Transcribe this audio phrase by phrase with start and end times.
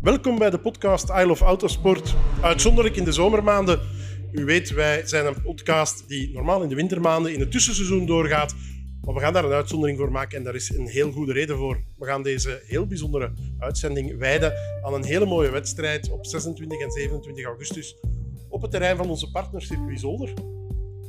[0.00, 2.14] Welkom bij de podcast I Love Autosport.
[2.42, 3.80] Uitzonderlijk in de zomermaanden.
[4.32, 8.54] U weet, wij zijn een podcast die normaal in de wintermaanden in het tussenseizoen doorgaat.
[9.04, 11.56] Maar we gaan daar een uitzondering voor maken en daar is een heel goede reden
[11.56, 11.80] voor.
[11.98, 16.90] We gaan deze heel bijzondere uitzending wijden aan een hele mooie wedstrijd op 26 en
[16.90, 17.96] 27 augustus
[18.48, 20.34] op het terrein van onze partner Circuit Zolder.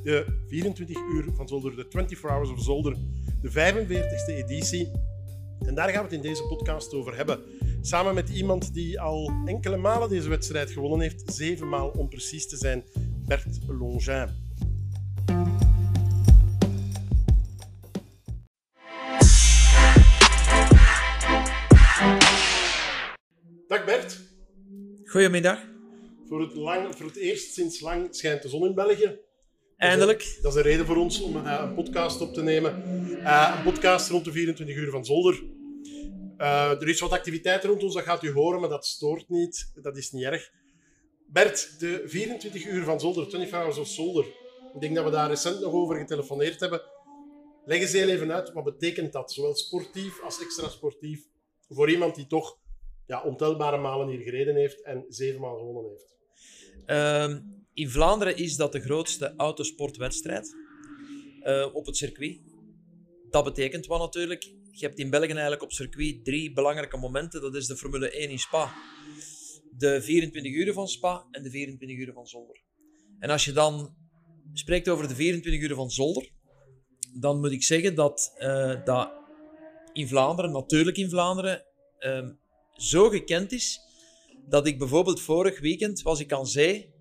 [0.03, 2.95] De 24 uur van Zolder, de 24 Hours of Zolder,
[3.41, 4.91] de 45e editie.
[5.65, 7.39] En daar gaan we het in deze podcast over hebben.
[7.83, 12.47] Samen met iemand die al enkele malen deze wedstrijd gewonnen heeft, zeven maal om precies
[12.47, 12.83] te zijn,
[13.25, 14.27] Bert Longin.
[23.67, 24.19] Dag Bert.
[25.05, 25.59] Goedemiddag.
[26.27, 29.19] Voor het, lang, voor het eerst sinds lang schijnt de zon in België.
[29.77, 30.39] Eindelijk.
[30.41, 32.83] Dat is een reden voor ons om een, eh, een podcast op te nemen.
[33.19, 35.43] Uh, een podcast rond de 24 uur van Zolder.
[36.41, 39.71] Uh, er is wat activiteit rond ons, dat gaat u horen, maar dat stoort niet.
[39.75, 40.51] Dat is niet erg.
[41.27, 44.25] Bert, de 24 uur van Zolder, 24 Hours of Zolder.
[44.73, 46.81] Ik denk dat we daar recent nog over getelefoneerd hebben.
[47.65, 49.31] Leg eens heel even uit, wat betekent dat?
[49.31, 51.27] Zowel sportief als extra sportief.
[51.69, 52.57] Voor iemand die toch
[53.05, 56.15] ja, ontelbare malen hier gereden heeft en zevenmaal gewonnen heeft.
[56.87, 57.37] Uh,
[57.73, 60.55] in Vlaanderen is dat de grootste autosportwedstrijd
[61.43, 62.39] uh, op het circuit.
[63.29, 64.59] Dat betekent wat natuurlijk.
[64.71, 67.41] Je hebt in België eigenlijk op circuit drie belangrijke momenten.
[67.41, 68.73] Dat is de Formule 1 in Spa,
[69.77, 72.61] de 24 uur van Spa en de 24 uur van Zolder.
[73.19, 73.95] En als je dan
[74.53, 76.29] spreekt over de 24 uur van Zolder,
[77.19, 79.11] dan moet ik zeggen dat uh, dat
[79.93, 81.65] in Vlaanderen, natuurlijk in Vlaanderen,
[81.99, 82.29] uh,
[82.73, 83.79] zo gekend is
[84.47, 86.91] dat ik bijvoorbeeld vorig weekend was ik aan zee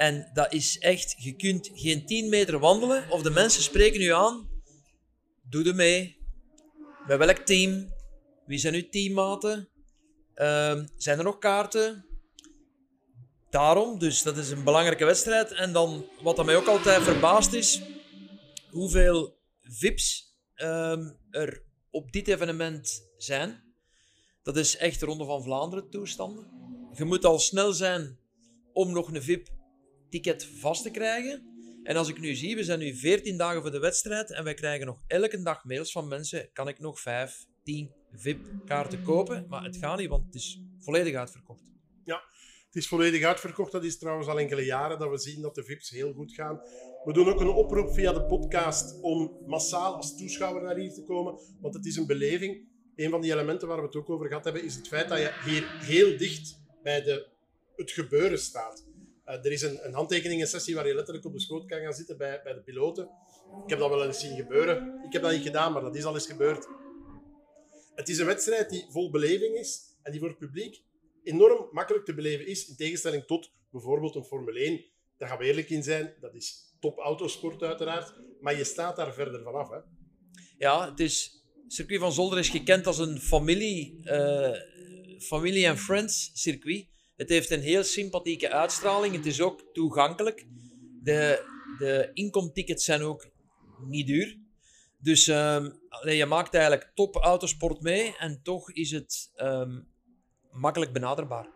[0.00, 4.12] en dat is echt, je kunt geen 10 meter wandelen of de mensen spreken u
[4.12, 4.48] aan.
[5.42, 6.19] Doe er mee.
[7.10, 7.92] Bij welk team?
[8.46, 9.68] Wie zijn uw teammaten?
[10.34, 12.04] Uh, zijn er nog kaarten?
[13.48, 15.52] Daarom, dus dat is een belangrijke wedstrijd.
[15.52, 17.82] En dan, wat dat mij ook altijd verbaast is,
[18.70, 23.62] hoeveel VIP's um, er op dit evenement zijn.
[24.42, 26.46] Dat is echt de Ronde van Vlaanderen toestanden.
[26.92, 28.18] Je moet al snel zijn
[28.72, 31.49] om nog een VIP-ticket vast te krijgen.
[31.90, 34.54] En als ik nu zie, we zijn nu 14 dagen voor de wedstrijd en wij
[34.54, 36.50] krijgen nog elke dag mails van mensen.
[36.52, 39.46] Kan ik nog 5, 10 VIP-kaarten kopen?
[39.48, 41.62] Maar het gaat niet, want het is volledig uitverkocht.
[42.04, 42.22] Ja,
[42.66, 43.72] het is volledig uitverkocht.
[43.72, 46.60] Dat is trouwens al enkele jaren dat we zien dat de VIP's heel goed gaan.
[47.04, 51.04] We doen ook een oproep via de podcast om massaal als toeschouwer naar hier te
[51.04, 52.68] komen, want het is een beleving.
[52.96, 55.18] Een van die elementen waar we het ook over gehad hebben, is het feit dat
[55.18, 57.28] je hier heel dicht bij de,
[57.76, 58.88] het gebeuren staat.
[59.30, 62.16] Uh, er is een, een handtekeningensessie waar je letterlijk op de schoot kan gaan zitten
[62.16, 63.04] bij, bij de piloten.
[63.64, 65.02] Ik heb dat wel eens zien gebeuren.
[65.06, 66.68] Ik heb dat niet gedaan, maar dat is al eens gebeurd.
[67.94, 70.82] Het is een wedstrijd die vol beleving is en die voor het publiek
[71.22, 74.84] enorm makkelijk te beleven is, in tegenstelling tot bijvoorbeeld een Formule 1.
[75.18, 79.14] Daar gaan we eerlijk in zijn, dat is top autosport uiteraard, maar je staat daar
[79.14, 79.70] verder vanaf.
[79.70, 79.78] Hè?
[80.58, 84.56] Ja, het is, circuit van Zolder is gekend als een familie, uh,
[85.18, 86.86] familie en friends circuit.
[87.20, 89.14] Het heeft een heel sympathieke uitstraling.
[89.14, 90.46] Het is ook toegankelijk.
[91.02, 91.44] De,
[91.78, 93.30] de inkomtickets zijn ook
[93.86, 94.38] niet duur.
[94.98, 99.88] Dus um, je maakt eigenlijk top autosport mee en toch is het um,
[100.50, 101.48] makkelijk benaderbaar.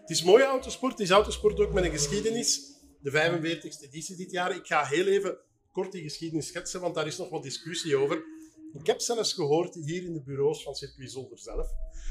[0.00, 0.92] Het is mooie autosport.
[0.92, 2.60] Het is autosport ook met een geschiedenis.
[3.00, 4.56] De 45e editie dit jaar.
[4.56, 5.38] Ik ga heel even
[5.72, 8.24] kort die geschiedenis schetsen, want daar is nog wat discussie over.
[8.72, 11.68] Ik heb zelfs gehoord hier in de bureaus van Circuit Zolder zelf.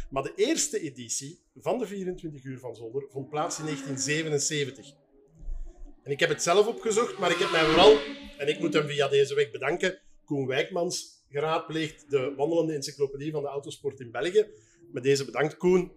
[0.09, 4.93] Maar de eerste editie van de 24 uur van Zolder vond plaats in 1977.
[6.03, 7.97] En ik heb het zelf opgezocht, maar ik heb mij vooral,
[8.37, 13.41] en ik moet hem via deze weg bedanken, Koen Wijkmans geraadpleegd, de wandelende encyclopedie van
[13.41, 14.47] de autosport in België.
[14.91, 15.91] Met deze bedankt, Koen.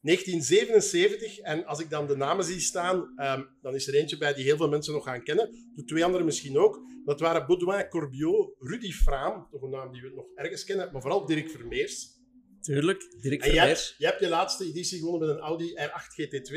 [0.00, 4.34] 1977, en als ik dan de namen zie staan, um, dan is er eentje bij
[4.34, 5.50] die heel veel mensen nog gaan kennen.
[5.74, 6.80] De twee anderen misschien ook.
[7.04, 11.00] Dat waren Baudouin Corbiot, Rudy Fraam, toch een naam die we nog ergens kennen, maar
[11.02, 12.14] vooral Dirk Vermeers.
[12.60, 13.94] Tuurlijk, Dirk En jij, Vermeers.
[13.98, 16.52] jij hebt je laatste editie gewonnen met een Audi R8 GT2.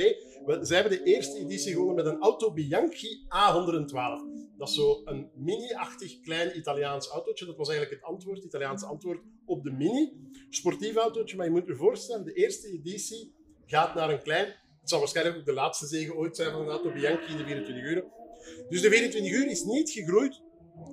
[0.46, 4.24] We- Zij hebben de eerste editie gewonnen met een Auto Bianchi A112.
[4.58, 7.46] Dat is zo een mini-achtig klein Italiaans autootje.
[7.46, 10.14] Dat was eigenlijk het antwoord, het Italiaanse antwoord op de Mini.
[10.50, 13.34] Sportief autootje, maar je moet je voorstellen, de eerste editie
[13.70, 14.46] gaat naar een klein...
[14.80, 17.44] Het zal waarschijnlijk ook de laatste zege ooit zijn van een Auto Bianchi in de
[17.44, 18.06] 24 uur.
[18.70, 20.42] Dus de 24 uur is niet gegroeid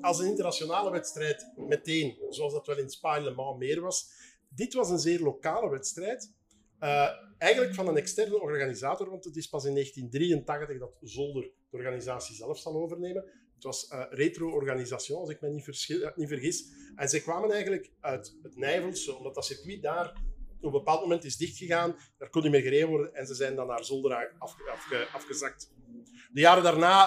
[0.00, 4.10] als een internationale wedstrijd meteen, zoals dat wel in Spa en Le Mans meer was.
[4.48, 6.32] Dit was een zeer lokale wedstrijd.
[6.80, 7.08] Uh,
[7.38, 12.34] eigenlijk van een externe organisator, want het is pas in 1983 dat Zolder de organisatie
[12.34, 13.24] zelf zal overnemen.
[13.54, 15.66] Het was uh, Retro Organisation, als ik me niet,
[16.16, 16.64] niet, vergis.
[16.96, 20.20] En zij kwamen eigenlijk uit het Nijvelse, omdat dat circuit daar
[20.66, 23.66] een bepaald moment is dichtgegaan, daar kon niet meer gereden worden en ze zijn dan
[23.66, 25.70] naar Zolder afge, afge, afgezakt.
[26.32, 27.04] De jaren daarna,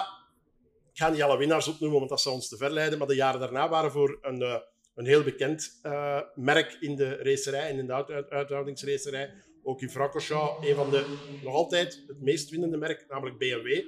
[0.92, 3.14] ik ga niet alle winnaars opnoemen, want dat zou ons te ver leiden, maar de
[3.14, 4.56] jaren daarna waren voor een, uh,
[4.94, 9.90] een heel bekend uh, merk in de racerij en in de uit, uithoudingsracerij, ook in
[9.90, 13.82] Francorchamps, een van de nog altijd het meest winnende merk, namelijk BMW.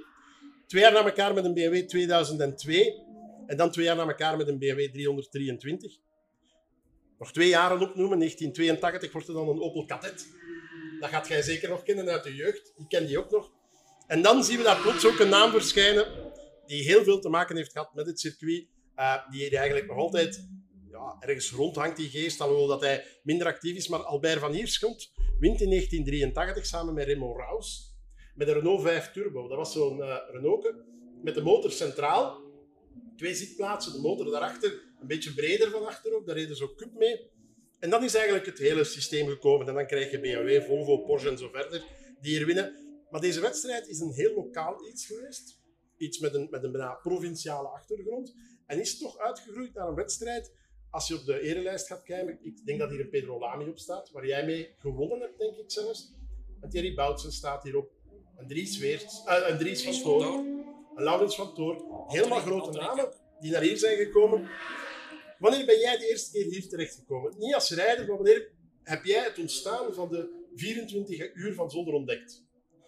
[0.66, 3.02] Twee jaar na elkaar met een BMW 2002
[3.46, 5.98] en dan twee jaar na elkaar met een BMW 323.
[7.22, 8.18] Nog twee jaren opnoemen.
[8.18, 10.28] 1982 wordt er dan een Opel Kadett.
[11.00, 12.72] Dat gaat jij zeker nog kennen uit de jeugd.
[12.76, 13.50] Ik ken die ook nog.
[14.06, 16.06] En dan zien we daar plots ook een naam verschijnen
[16.66, 18.66] die heel veel te maken heeft gehad met het circuit.
[18.96, 20.48] Uh, die eigenlijk nog altijd
[20.90, 22.40] ja, ergens rondhangt, die geest.
[22.40, 23.88] Alhoewel dat hij minder actief is.
[23.88, 27.96] Maar Albert van Ierschot wint in 1983 samen met Remo Raus
[28.34, 29.48] met een Renault 5 Turbo.
[29.48, 30.74] Dat was zo'n uh, Renault
[31.22, 32.40] met de motor centraal.
[33.16, 36.26] Twee zitplaatsen, de motor daarachter een beetje breder van achter ook.
[36.26, 37.30] Daar reden ze ook Cup mee.
[37.78, 39.68] En dan is eigenlijk het hele systeem gekomen.
[39.68, 41.84] En dan krijg je BMW, Volvo, Porsche en zo verder,
[42.20, 42.76] die hier winnen.
[43.10, 45.60] Maar deze wedstrijd is een heel lokaal iets geweest.
[45.96, 48.34] Iets met een, met een bijna provinciale achtergrond.
[48.66, 50.52] En is toch uitgegroeid naar een wedstrijd.
[50.90, 53.78] Als je op de erelijst gaat kijken, ik denk dat hier een Pedro Lamy op
[53.78, 56.12] staat, waar jij mee gewonnen hebt, denk ik zelfs.
[56.60, 57.90] En Thierry Boutsen staat hierop.
[58.36, 60.34] Een Dries Weert, uh, een Dries van Toor,
[60.94, 61.84] een Laurens van Toor.
[62.06, 64.48] Helemaal grote namen die naar hier zijn gekomen.
[65.42, 67.34] Wanneer ben jij de eerste keer hier terechtgekomen?
[67.38, 68.50] Niet als rijder, maar wanneer
[68.82, 72.44] heb jij het ontstaan van de 24 uur van zonder ontdekt?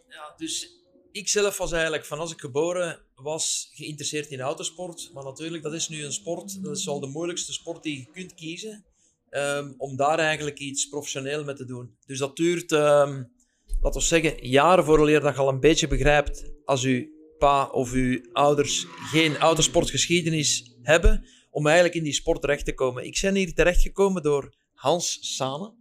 [0.09, 0.71] Ja, dus
[1.13, 5.11] ik zelf was eigenlijk van als ik geboren was geïnteresseerd in autosport.
[5.13, 8.11] Maar natuurlijk, dat is nu een sport, dat is wel de moeilijkste sport die je
[8.13, 8.85] kunt kiezen.
[9.31, 11.97] Um, om daar eigenlijk iets professioneel mee te doen.
[12.07, 13.33] Dus dat duurt, um,
[13.81, 17.07] laten we zeggen, jaren voor dat je al een beetje begrijpt als uw
[17.39, 23.05] pa of uw ouders geen autosportgeschiedenis hebben om eigenlijk in die sport terecht te komen.
[23.05, 25.75] Ik ben hier terechtgekomen door Hans Sane.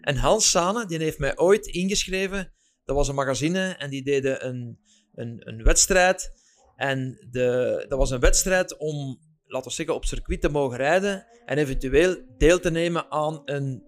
[0.00, 2.52] En Hans Sane die heeft mij ooit ingeschreven.
[2.84, 4.78] Dat was een magazine en die deden een,
[5.14, 6.32] een, een wedstrijd.
[6.76, 11.26] En de, dat was een wedstrijd om, laten we zeggen, op circuit te mogen rijden.
[11.44, 13.82] En eventueel deel te nemen aan een,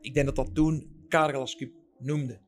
[0.00, 2.40] ik denk dat dat toen Carglass Cup noemde.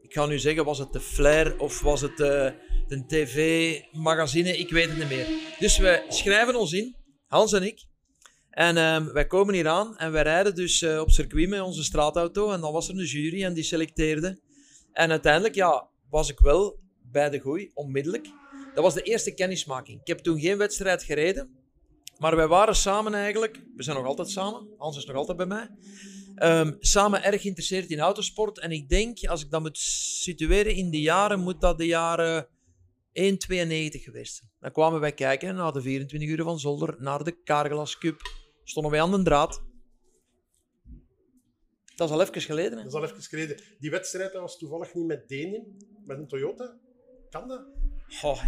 [0.00, 2.54] Ik ga nu zeggen, was het de Flair of was het de,
[2.86, 4.58] de tv-magazine?
[4.58, 5.26] Ik weet het niet meer.
[5.58, 7.00] Dus we schrijven ons in
[7.32, 7.84] Hans en ik.
[8.50, 11.84] En um, wij komen hier aan en wij rijden dus uh, op circuit met onze
[11.84, 12.50] straatauto.
[12.50, 14.40] En dan was er een jury en die selecteerde.
[14.92, 18.28] En uiteindelijk ja, was ik wel bij de gooi, onmiddellijk.
[18.74, 20.00] Dat was de eerste kennismaking.
[20.00, 21.50] Ik heb toen geen wedstrijd gereden.
[22.18, 25.46] Maar wij waren samen eigenlijk, we zijn nog altijd samen, Hans is nog altijd bij
[25.46, 25.68] mij.
[26.36, 28.58] Um, samen erg geïnteresseerd in autosport.
[28.58, 32.46] En ik denk, als ik dat moet situeren in de jaren, moet dat de jaren
[32.46, 32.50] 1,92
[34.02, 34.42] geweest.
[34.62, 38.20] Dan kwamen wij kijken na de 24 uur van Zolder naar de Carglass Cup.
[38.64, 39.62] Stonden wij aan de draad.
[41.94, 42.78] Dat is al even geleden.
[42.78, 42.84] Hè?
[42.84, 43.60] Dat is al even geleden.
[43.78, 45.76] Die wedstrijd was toevallig niet met Denim,
[46.06, 46.78] met een Toyota.
[47.30, 47.66] Kan dat?
[48.22, 48.44] Oh,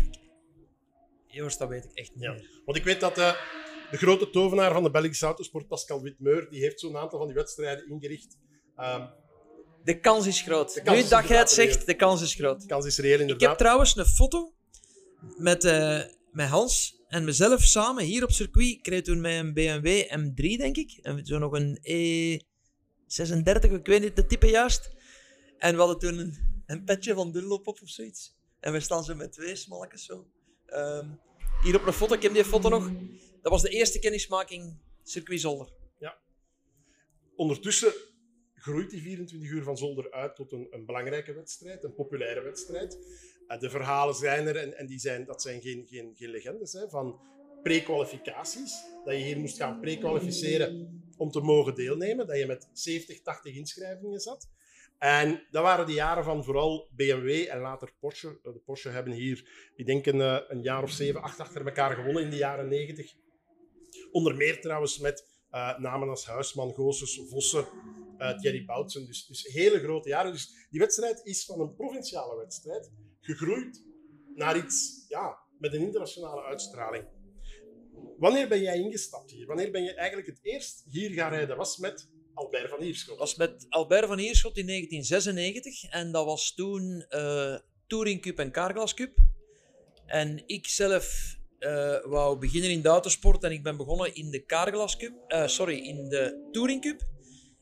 [1.26, 2.32] Joost, dat weet ik echt niet ja.
[2.32, 2.60] meer.
[2.64, 3.34] Want ik weet dat uh,
[3.90, 7.36] de grote tovenaar van de Belgische autosport, Pascal Witmeur, die heeft zo'n aantal van die
[7.36, 8.38] wedstrijden ingericht.
[8.76, 9.08] Um,
[9.84, 10.82] de kans is groot.
[10.82, 12.60] Kans nu dat jij het zegt, de kans is groot.
[12.60, 13.42] De kans is reëel inderdaad.
[13.42, 14.53] Ik heb trouwens een foto
[15.36, 16.00] met, uh,
[16.32, 18.66] met Hans en mezelf samen hier op circuit.
[18.66, 20.98] Ik kreeg toen met een BMW M3, denk ik.
[21.02, 24.90] En zo nog een E36, ik weet niet de type juist.
[25.58, 28.36] En we hadden toen een, een petje van Dunlop op of zoiets.
[28.60, 30.26] En we staan zo met twee smalletjes zo.
[30.66, 31.20] Um,
[31.62, 32.90] hier op een foto, ik heb die foto nog.
[33.42, 35.68] Dat was de eerste kennismaking circuit Zolder.
[35.98, 36.18] Ja.
[37.36, 37.92] Ondertussen
[38.54, 42.98] groeit die 24 uur van Zolder uit tot een, een belangrijke wedstrijd, een populaire wedstrijd.
[43.48, 46.72] Uh, de verhalen zijn er en, en die zijn, dat zijn geen, geen, geen legendes
[46.72, 47.20] hè, van
[47.62, 48.84] pre-kwalificaties.
[49.04, 52.26] Dat je hier moest gaan pre-kwalificeren om te mogen deelnemen.
[52.26, 54.48] Dat je met 70, 80 inschrijvingen zat.
[54.98, 58.38] En dat waren de jaren van vooral BMW en later Porsche.
[58.42, 61.94] De Porsche hebben hier, ik denk, een, eh, een jaar of 7, 8 achter elkaar
[61.94, 63.14] gewonnen in de jaren 90.
[64.10, 65.32] Onder meer trouwens met
[65.78, 67.66] namen als Huisman, Goossens, Vossen,
[68.18, 69.06] uh, Thierry Boutsen.
[69.06, 70.32] Dus, dus hele grote jaren.
[70.32, 72.90] Dus die wedstrijd is van een provinciale wedstrijd
[73.24, 73.82] gegroeid
[74.34, 77.04] naar iets ja, met een internationale uitstraling.
[78.18, 79.46] Wanneer ben jij ingestapt hier?
[79.46, 81.56] Wanneer ben je eigenlijk het eerst hier gaan rijden?
[81.56, 83.18] was met Albert van Ierschot.
[83.18, 85.90] Was met Albert van Ierschot in 1996.
[85.90, 89.18] En dat was toen uh, Touring Cup en Carglass Cup.
[90.06, 94.44] En ik zelf uh, wou beginnen in de autosport en ik ben begonnen in de
[94.44, 97.02] Carglass Cup, uh, sorry, in de Touring Cup.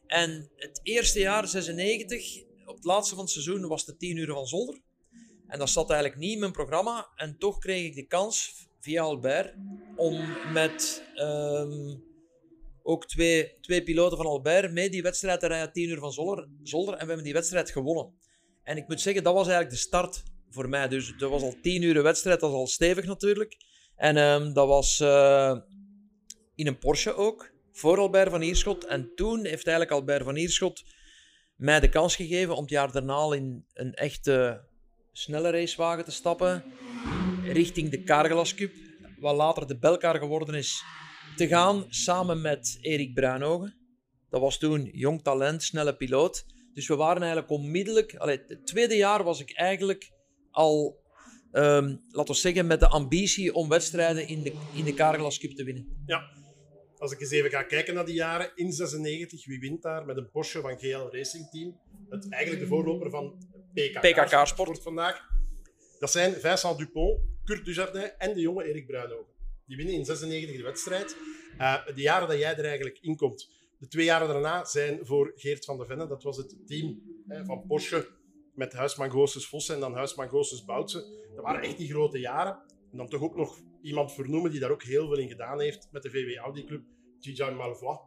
[0.06, 4.32] En het eerste jaar, 96, op het laatste van het seizoen, was de 10 uur
[4.32, 4.80] van Zolder.
[5.52, 7.08] En dat zat eigenlijk niet in mijn programma.
[7.16, 9.54] En toch kreeg ik de kans via Albert
[9.96, 10.20] om
[10.52, 12.04] met um,
[12.82, 16.48] ook twee, twee piloten van Albert mee die wedstrijd te rijden, 10 uur van Zolder,
[16.62, 16.94] Zolder.
[16.94, 18.14] En we hebben die wedstrijd gewonnen.
[18.62, 20.88] En ik moet zeggen, dat was eigenlijk de start voor mij.
[20.88, 23.56] Dus dat was al 10 uur wedstrijd, dat was al stevig natuurlijk.
[23.96, 25.58] En ehm, dat was eh,
[26.54, 28.86] in een Porsche ook, voor Albert van Ierschot.
[28.86, 30.84] En toen heeft eigenlijk Albert van Ierschot
[31.56, 34.70] mij de kans gegeven om het jaar daarna in een echte
[35.12, 36.64] snelle racewagen te stappen.
[37.44, 38.72] Richting de Carglass Cup,
[39.18, 40.82] wat later de Belcar geworden is,
[41.36, 43.74] te gaan samen met Erik Bruinogen.
[44.30, 46.46] Dat was toen jong talent, snelle piloot.
[46.74, 48.16] Dus we waren eigenlijk onmiddellijk.
[48.16, 50.12] Allee, het tweede jaar was ik eigenlijk
[50.50, 51.00] al,
[51.52, 55.50] um, laten we zeggen, met de ambitie om wedstrijden in de, in de Carglass Cup
[55.50, 56.02] te winnen.
[56.06, 56.30] Ja,
[56.96, 60.16] als ik eens even ga kijken naar die jaren, in 96, wie wint daar met
[60.16, 61.80] een Porsche van GL Racing Team?
[62.08, 65.30] Het, eigenlijk de voorloper van PKK, PKK Sport vandaag.
[65.98, 69.32] Dat zijn Vincent Dupont, Kurt Dujardin en de jonge Erik Bruinogen.
[69.66, 71.16] Die winnen in 96 de wedstrijd.
[71.58, 73.50] Uh, de jaren dat jij er eigenlijk in komt.
[73.78, 77.44] De twee jaren daarna zijn voor Geert van de Venne, dat was het team hè,
[77.44, 78.08] van Porsche
[78.54, 81.04] met Huisman Goossens Vossen en dan Huisman Goossens Boutse.
[81.34, 82.62] Dat waren echt die grote jaren.
[82.90, 85.88] En dan toch ook nog iemand vernoemen die daar ook heel veel in gedaan heeft
[85.90, 86.82] met de VW Audi Club,
[87.20, 87.98] Gijan Malvois.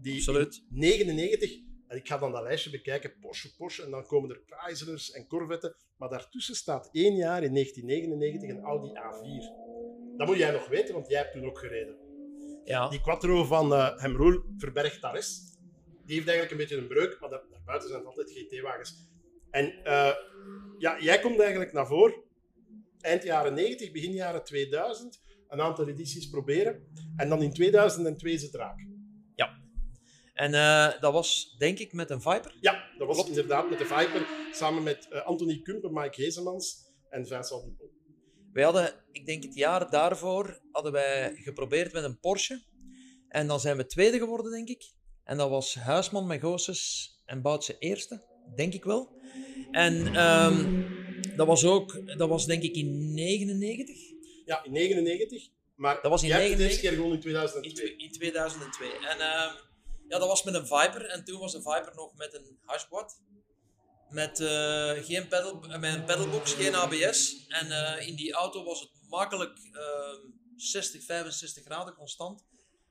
[0.00, 0.64] Die Absoluut.
[0.70, 1.58] in 99,
[1.92, 5.26] en ik ga dan dat lijstje bekijken, Porsche, Porsche, en dan komen er Chryslers en
[5.26, 5.74] Corvetten.
[5.96, 10.16] Maar daartussen staat één jaar in 1999 een Audi A4.
[10.16, 11.96] Dat moet jij nog weten, want jij hebt toen ook gereden.
[12.64, 12.88] Ja.
[12.88, 15.40] Die Quattro van uh, Hemroel Verberg Tares,
[16.04, 19.10] die heeft eigenlijk een beetje een breuk, maar daar, daarbuiten zijn het altijd GT-wagens.
[19.50, 20.14] En uh,
[20.78, 22.22] ja, jij komt eigenlijk naar voren,
[23.00, 26.86] eind jaren 90, begin jaren 2000, een aantal edities proberen.
[27.16, 28.91] En dan in 2002 is het raak.
[30.32, 32.56] En uh, dat was denk ik met een Viper?
[32.60, 36.76] Ja, dat was inderdaad met de Viper, samen met uh, Anthony Kumpen, Mike Hezemans
[37.08, 37.90] en Vincent Dupont.
[38.52, 42.62] Wij hadden, ik denk het jaar daarvoor, hadden wij geprobeerd met een Porsche.
[43.28, 44.92] En dan zijn we tweede geworden, denk ik.
[45.24, 48.22] En dat was Huisman met Goossens en Boutse eerste,
[48.54, 49.20] denk ik wel.
[49.70, 50.86] En um,
[51.36, 53.96] dat was ook, dat was denk ik in 99.
[54.44, 55.48] Ja, in 99.
[55.76, 57.92] Maar dat was in jij 99, hebt de eerste keer gewoon in 2002.
[57.92, 58.88] In, in 2002.
[58.88, 59.52] En uh,
[60.12, 61.06] ja, dat was met een Viper.
[61.06, 63.12] En toen was de Viper nog met een hashboard.
[64.08, 65.26] Met, uh, geen
[65.80, 67.46] met een pedalbox, geen ABS.
[67.48, 69.58] En uh, in die auto was het makkelijk
[70.56, 72.44] 60, 65 graden constant.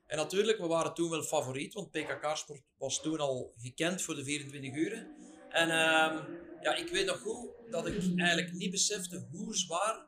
[0.05, 4.15] En natuurlijk, we waren toen wel favoriet, want PKK Sport was toen al gekend voor
[4.15, 5.15] de 24 uren.
[5.49, 6.23] En uh,
[6.61, 10.05] ja, ik weet nog goed dat ik eigenlijk niet besefte hoe zwaar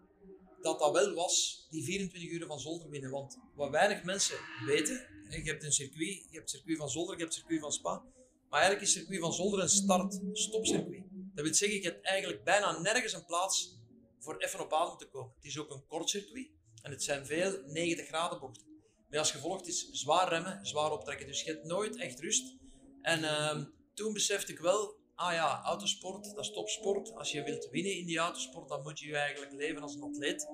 [0.62, 3.12] dat dat wel was, die 24 uur van Zolder winnen.
[3.12, 5.08] Want wat weinig mensen weten,
[5.42, 7.72] je hebt een circuit, je hebt het circuit van Zolder, je hebt het circuit van
[7.72, 8.04] Spa.
[8.50, 11.04] Maar eigenlijk is het circuit van Zolder een start-stopcircuit.
[11.34, 13.80] Dat wil zeggen, je hebt eigenlijk bijna nergens een plaats
[14.20, 15.34] voor even op adem te komen.
[15.36, 16.50] Het is ook een kort circuit
[16.82, 18.68] en het zijn veel 90 graden bochten.
[19.10, 21.28] Maar als gevolg is zwaar remmen, zwaar optrekken.
[21.28, 22.56] Dus je hebt nooit echt rust.
[23.02, 23.64] En uh,
[23.94, 27.16] toen besefte ik wel, ah ja, autosport, dat is topsport.
[27.16, 30.04] Als je wilt winnen in die autosport, dan moet je je eigenlijk leven als een
[30.04, 30.48] atleet.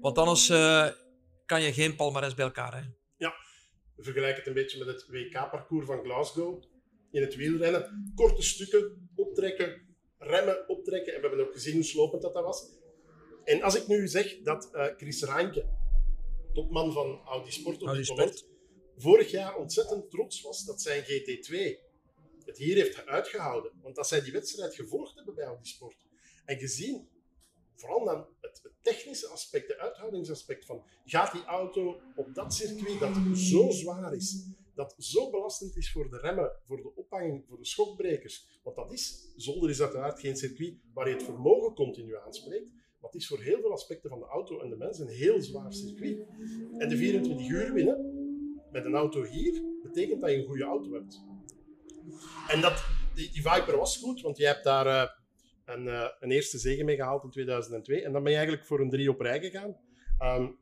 [0.00, 0.88] Want anders uh,
[1.46, 2.99] kan je geen palmarès bij elkaar hebben.
[4.00, 6.62] Vergelijken het een beetje met het WK-parcours van Glasgow.
[7.10, 9.82] In het wielrennen, korte stukken, optrekken,
[10.18, 11.14] remmen, optrekken.
[11.14, 12.78] En we hebben ook gezien hoe slopend dat, dat was.
[13.44, 15.64] En als ik nu zeg dat uh, Chris Reinke,
[16.52, 18.18] topman van Audi Sport op Audi dit Sport.
[18.18, 18.46] moment,
[18.96, 21.88] vorig jaar ontzettend trots was dat zijn GT2
[22.44, 23.72] het hier heeft uitgehouden.
[23.82, 25.96] Want dat zij die wedstrijd gevolgd hebben bij Audi Sport.
[26.44, 27.08] En gezien,
[27.80, 33.38] vooral dan het, technische aspect, het uithoudingsaspect van, gaat die auto op dat circuit dat
[33.38, 37.64] zo zwaar is, dat zo belastend is voor de remmen, voor de ophanging, voor de
[37.64, 38.60] schokbrekers.
[38.62, 42.68] Want dat is, zonder is uiteraard geen circuit waar je het vermogen continu aanspreekt.
[43.00, 45.40] Maar het is voor heel veel aspecten van de auto en de mens een heel
[45.40, 46.18] zwaar circuit.
[46.78, 48.18] En de 24 uur winnen
[48.70, 51.20] met een auto hier, betekent dat je een goede auto hebt.
[52.48, 52.84] En dat,
[53.14, 55.19] die, die Viper was goed, want je hebt daar
[55.72, 58.02] een, uh, een, eerste zege mee gehaald in 2002.
[58.04, 59.76] En dan ben je eigenlijk voor een drie op rij gegaan.
[60.22, 60.58] Um,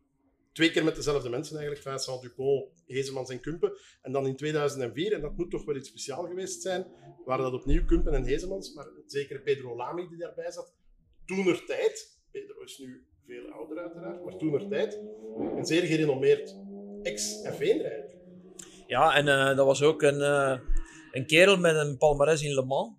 [0.53, 3.73] twee keer met dezelfde mensen eigenlijk, Vincent Dupont, Hezemans en Kumpen.
[4.03, 6.87] En dan in 2004, en dat moet toch wel iets speciaals geweest zijn,
[7.25, 10.75] waren dat opnieuw Kumpen en Hezemans, maar zeker Pedro Lamy die daarbij zat.
[11.25, 15.01] Toen tijd, Pedro is nu veel ouder uiteraard, maar toen tijd
[15.57, 16.57] een zeer gerenommeerd
[17.03, 18.17] ex-F1-rijder.
[18.87, 20.59] Ja, en uh, dat was ook een, uh,
[21.13, 22.97] een kerel met een palmarès in Le Mans.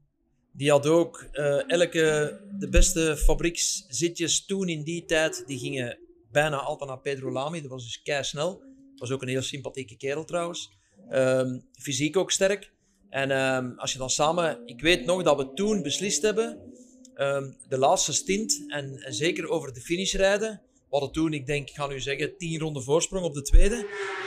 [0.52, 5.98] Die had ook uh, elke, de beste fabriekszitjes toen in die tijd, die gingen
[6.32, 7.62] bijna altijd naar Pedro Lamy.
[7.62, 8.64] Dat was dus kei snel.
[8.96, 10.72] Was ook een heel sympathieke kerel trouwens.
[11.12, 12.72] Um, fysiek ook sterk.
[13.10, 16.74] En um, als je dan samen, ik weet nog dat we toen beslist hebben,
[17.16, 21.46] um, de laatste stint en, en, zeker over de finish rijden, We hadden toen, ik
[21.46, 23.76] denk, ik ga nu zeggen, tien ronden voorsprong op de tweede.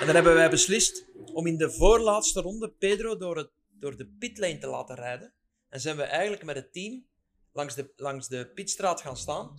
[0.00, 4.07] En dan hebben wij beslist om in de voorlaatste ronde Pedro door, het, door de
[4.19, 5.33] pitlane te laten rijden.
[5.73, 7.07] En zijn we eigenlijk met het team
[7.52, 9.57] langs de, langs de pitstraat gaan staan.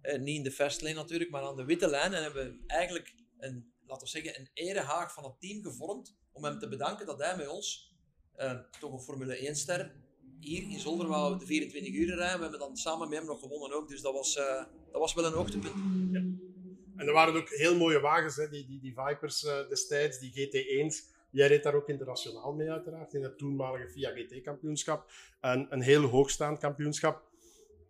[0.00, 2.14] Eh, niet in de fastlane natuurlijk, maar aan de witte lijn.
[2.14, 6.44] En hebben we eigenlijk een, laten we zeggen, een erehaag van het team gevormd om
[6.44, 7.94] hem te bedanken dat hij met ons,
[8.34, 9.94] eh, toch een Formule 1-ster,
[10.40, 12.36] hier in Zolder wou de 24 uur rijden.
[12.36, 15.14] We hebben dan samen met hem nog gewonnen ook, dus dat was, uh, dat was
[15.14, 15.74] wel een hoogtepunt.
[16.96, 21.12] En er waren ook heel mooie wagens, hè, die, die, die Vipers destijds, die GT1's.
[21.34, 25.10] Jij reed daar ook internationaal mee uiteraard, in het toenmalige FIA GT-kampioenschap.
[25.40, 27.22] Een, een heel hoogstaand kampioenschap.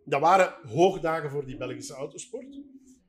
[0.05, 2.61] Dat waren hoogdagen voor die Belgische autosport.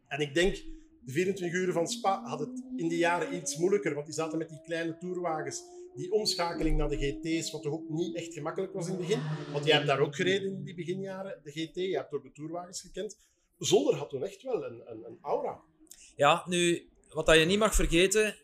[0.07, 0.55] En ik denk,
[1.01, 4.37] de 24 uur van Spa had het in die jaren iets moeilijker, want die zaten
[4.37, 5.61] met die kleine tourwagens.
[5.95, 9.21] Die omschakeling naar de GT's, wat toch ook niet echt gemakkelijk was in het begin.
[9.51, 11.75] Want jij hebt daar ook gereden in die beginjaren, de GT.
[11.75, 13.17] Je hebt door de tourwagens gekend.
[13.57, 15.61] Zolder had toen echt wel een, een, een aura.
[16.15, 18.35] Ja, nu, wat dat je niet mag vergeten,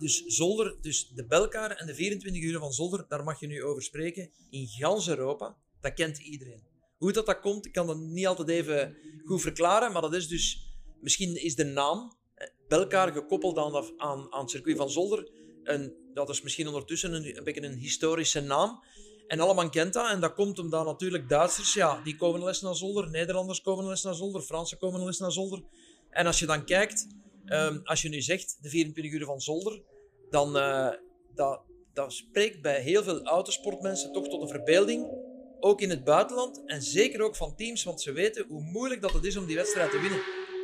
[0.00, 3.64] dus Zolder, dus de Belkar en de 24 uur van Zolder, daar mag je nu
[3.64, 4.30] over spreken.
[4.50, 6.62] In gans Europa, dat kent iedereen.
[6.96, 10.28] Hoe dat, dat komt, ik kan dat niet altijd even goed verklaren, maar dat is
[10.28, 15.30] dus, misschien is de naam eh, Belkar gekoppeld aan, aan, aan het circuit van Zolder.
[15.64, 18.82] En dat is misschien ondertussen een, beetje een historische naam.
[19.26, 20.10] En allemaal kent dat.
[20.10, 23.10] En dat komt omdat natuurlijk Duitsers, ja, die komen eens naar Zolder.
[23.10, 24.42] Nederlanders komen eens naar Zolder.
[24.42, 25.62] Fransen komen eens naar Zolder.
[26.10, 27.06] En als je dan kijkt,
[27.44, 29.82] ehm, als je nu zegt de 24 uur van Zolder,
[30.30, 30.92] dan uh,
[31.34, 35.28] dat, dat spreekt bij heel veel autosportmensen toch tot een verbeelding.
[35.60, 39.12] Ook in het buitenland en zeker ook van teams, want ze weten hoe moeilijk dat
[39.12, 40.20] het is om die wedstrijd te winnen.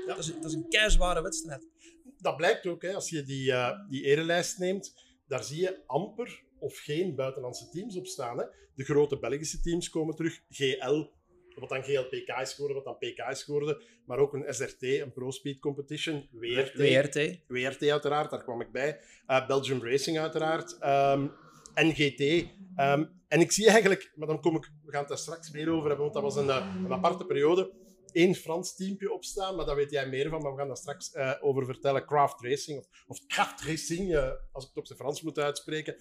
[0.06, 0.14] Ja.
[0.14, 1.66] Dat, is, dat is een keizware wedstrijd.
[2.18, 4.94] Dat blijkt ook, hè, als je die, uh, die erelijst neemt,
[5.28, 8.38] daar zie je amper of geen buitenlandse teams op staan.
[8.38, 8.44] Hè.
[8.74, 10.40] De grote Belgische teams komen terug.
[10.48, 11.10] GL,
[11.60, 13.82] wat dan GLPK is geworden, wat dan PK is geworden.
[14.04, 16.28] Maar ook een SRT, een Pro Speed Competition.
[16.30, 16.74] WRT.
[16.74, 17.40] WRT.
[17.46, 19.00] WRT uiteraard, daar kwam ik bij.
[19.28, 20.72] Uh, Belgium Racing uiteraard.
[20.72, 21.28] Um, ehm,
[21.74, 22.20] NGT.
[22.20, 25.50] Um, ehm, en ik zie eigenlijk, maar dan kom ik, we gaan het daar straks
[25.50, 27.72] meer over hebben, want dat was een, eh, een aparte periode.
[28.12, 31.14] Eén Frans teampje opstaan, maar daar weet jij meer van, maar we gaan daar straks
[31.14, 32.04] uh, over vertellen.
[32.04, 35.96] Craft Racing, of, of Craft Racing, uh, als ik het op zijn Frans moet uitspreken.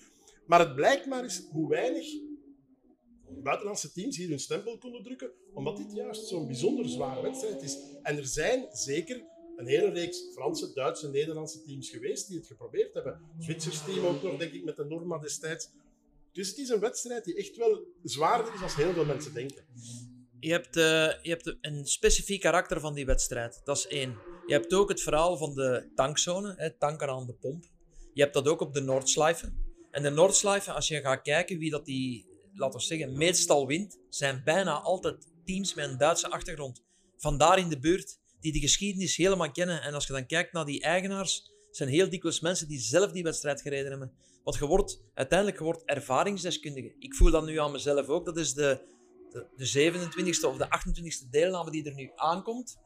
[0.45, 2.05] Maar het blijkt maar eens hoe weinig
[3.43, 7.77] buitenlandse teams hier hun stempel konden drukken, omdat dit juist zo'n bijzonder zware wedstrijd is.
[8.01, 9.23] En er zijn zeker
[9.55, 13.21] een hele reeks Franse, Duitse, Nederlandse teams geweest die het geprobeerd hebben.
[13.39, 15.69] Zwitsers team ook nog, denk ik, met de Norma destijds.
[16.31, 19.65] Dus het is een wedstrijd die echt wel zwaarder is dan heel veel mensen denken.
[20.39, 20.83] Je hebt, uh,
[21.21, 23.61] je hebt een specifiek karakter van die wedstrijd.
[23.63, 24.17] Dat is één.
[24.45, 27.63] Je hebt ook het verhaal van de tankzone, hè, tanken aan de pomp.
[28.13, 29.57] Je hebt dat ook op de Noordslijven.
[29.91, 33.97] En de Noordslijven, als je gaat kijken wie dat die laten we zeggen, meestal wint,
[34.09, 36.81] zijn bijna altijd teams met een Duitse achtergrond.
[37.17, 39.81] Vandaar in de buurt, die de geschiedenis helemaal kennen.
[39.81, 43.23] En als je dan kijkt naar die eigenaars, zijn heel dikwijls mensen die zelf die
[43.23, 44.11] wedstrijd gereden hebben.
[44.43, 46.95] Want je wordt, uiteindelijk je wordt ervaringsdeskundige.
[46.99, 48.25] Ik voel dat nu aan mezelf ook.
[48.25, 48.81] Dat is de,
[49.31, 52.77] de, de 27e of de 28e deelname die er nu aankomt.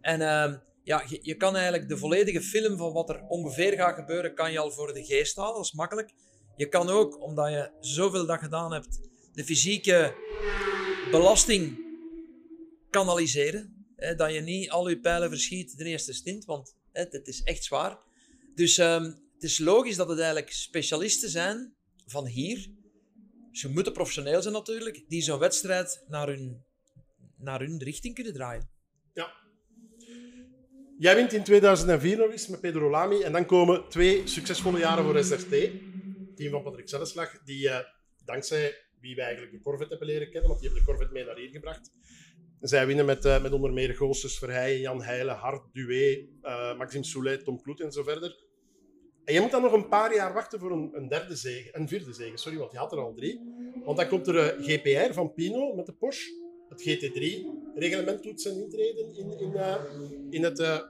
[0.00, 3.94] En uh, ja, je, je, kan eigenlijk de volledige film van wat er ongeveer gaat
[3.94, 5.54] gebeuren, kan je al voor de geest halen.
[5.54, 6.14] Dat is makkelijk.
[6.56, 9.00] Je kan ook, omdat je zoveel dat gedaan hebt,
[9.38, 10.14] de fysieke
[11.10, 11.78] belasting
[12.90, 13.86] kanaliseren.
[13.96, 17.42] Hè, dat je niet al je pijlen verschiet de eerste stint, want hè, het is
[17.42, 17.98] echt zwaar.
[18.54, 19.02] Dus um,
[19.34, 21.74] het is logisch dat het eigenlijk specialisten zijn
[22.06, 22.70] van hier.
[23.52, 26.64] Ze moeten professioneel zijn natuurlijk, die zo'n wedstrijd naar hun,
[27.36, 28.70] naar hun richting kunnen draaien.
[29.12, 29.32] Ja.
[30.98, 35.04] Jij wint in 2004 nog eens met Pedro Lamy en dan komen twee succesvolle jaren
[35.04, 35.50] voor SRT.
[36.34, 37.78] Team van Patrick Zelleslag, die uh,
[38.24, 41.24] dankzij wie wij eigenlijk de Corvette hebben leren kennen, want die hebben de Corvette mee
[41.24, 41.90] naar hier gebracht.
[42.60, 47.04] Zij winnen met, uh, met onder meer Goossens, Verheijen, Jan Heijlen, Hart, Dué, uh, Maxime
[47.04, 48.46] Soulet, Tom Kloet en zo verder.
[49.24, 51.88] En je moet dan nog een paar jaar wachten voor een, een derde zege, een
[51.88, 53.40] vierde zege, sorry, want je had er al drie.
[53.84, 56.30] Want dan komt er uh, GPR van Pino met de Porsche,
[56.68, 59.52] het GT3-reglement doet zijn intreden in, in,
[60.30, 60.80] in het uh,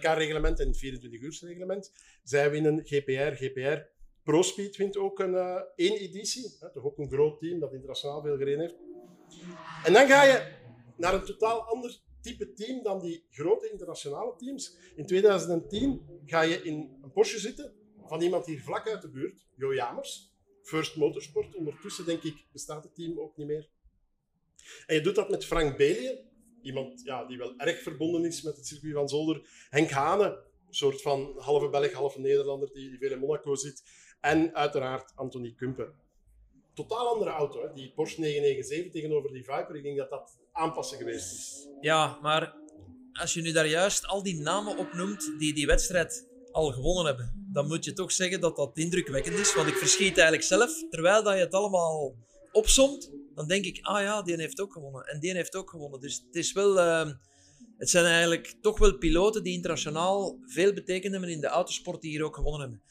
[0.00, 1.92] reglement en het 24-uursreglement.
[2.22, 3.78] Zij winnen GPR, GPR
[4.24, 6.56] ProSpeed wint ook een uh, één editie.
[6.60, 8.76] Hè, toch ook een groot team dat internationaal veel gereden heeft.
[9.84, 10.54] En dan ga je
[10.96, 14.76] naar een totaal ander type team dan die grote internationale teams.
[14.96, 17.74] In 2010 ga je in een Porsche zitten
[18.06, 20.30] van iemand hier vlak uit de buurt, Jo Jamers.
[20.62, 21.54] First Motorsport.
[21.54, 23.68] Ondertussen, denk ik, bestaat het team ook niet meer.
[24.86, 26.24] En je doet dat met Frank Belje,
[26.62, 29.66] iemand ja, die wel erg verbonden is met het circuit van Zolder.
[29.70, 33.82] Henk Hane, een soort van halve Belg, halve Nederlander, die, die veel in Monaco zit.
[34.22, 35.92] En uiteraard Anthony Kumper.
[36.74, 37.72] Totaal andere auto, hè?
[37.72, 39.76] die Porsche 997 tegenover die Viper.
[39.76, 41.68] Ik denk dat dat aanpassen geweest is.
[41.80, 42.54] Ja, maar
[43.12, 47.48] als je nu daar juist al die namen opnoemt die die wedstrijd al gewonnen hebben,
[47.52, 49.54] dan moet je toch zeggen dat dat indrukwekkend is.
[49.54, 52.16] Want ik verschiet eigenlijk zelf, terwijl dat je het allemaal
[52.52, 55.06] opsomt, dan denk ik, ah ja, die heeft ook gewonnen.
[55.06, 56.00] En die heeft ook gewonnen.
[56.00, 56.80] Dus het is wel...
[56.80, 57.12] ehm,
[57.82, 62.10] het zijn eigenlijk toch wel piloten die internationaal veel betekend hebben in de autosport die
[62.10, 62.82] hier ook gewonnen hebben.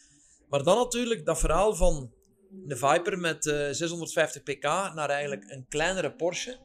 [0.52, 2.12] Maar dan natuurlijk dat verhaal van
[2.50, 6.60] de Viper met eh, 650 pk naar eigenlijk een kleinere Porsche.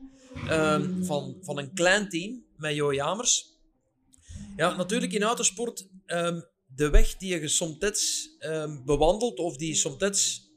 [0.49, 3.55] ehm, van, van een klein team met Jo Jamers.
[4.57, 6.41] Ja, natuurlijk in autosport, ehm,
[6.75, 10.51] de weg die je somtijds ehm bewandelt of die somtijds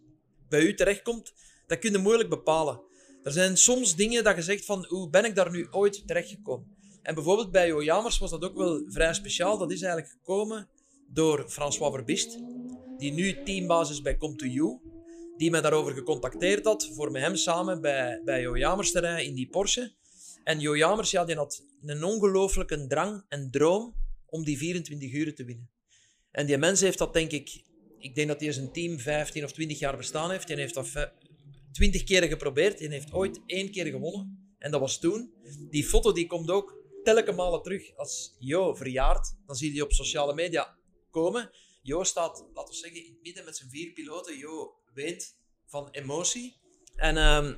[0.50, 1.34] bij u terechtkomt,
[1.68, 2.82] dat kun je moeilijk bepalen.
[3.24, 6.78] Er zijn soms dingen dat je zegt van, hoe ben ik daar nu ooit terechtgekomen?
[7.02, 9.58] En bijvoorbeeld bij Jo Jamers was dat ook wel vrij speciaal.
[9.58, 10.70] Dat is eigenlijk gekomen
[11.08, 12.40] door François Verbist,
[13.00, 14.80] die nu teambaas is bij Come to You,
[15.38, 19.50] die mij daarover gecontacteerd had voor met hem samen bij, bij Jo Jamers in die
[19.50, 19.94] Porsche.
[20.44, 25.36] En Jo Jamers ja, die had een ongelooflijke drang en droom om die 24 uur
[25.36, 25.70] te winnen.
[26.32, 27.64] En die mens heeft dat denk ik,
[28.00, 30.48] ik denk dat hij zijn team 15 of 20 jaar bestaan heeft.
[30.48, 31.12] Die heeft dat ve-
[31.72, 32.78] 20 keren geprobeerd.
[32.78, 34.54] Die heeft ooit één keer gewonnen.
[34.58, 35.34] En dat was toen.
[35.70, 39.36] Die foto die komt ook telkens malen terug als Jo verjaart.
[39.46, 40.78] Dan zie je die op sociale media
[41.10, 41.50] komen.
[41.82, 44.38] Jo staat, laten we zeggen, in het midden met zijn vier piloten.
[44.38, 46.58] Jo weet van emotie.
[46.96, 47.50] En ehm,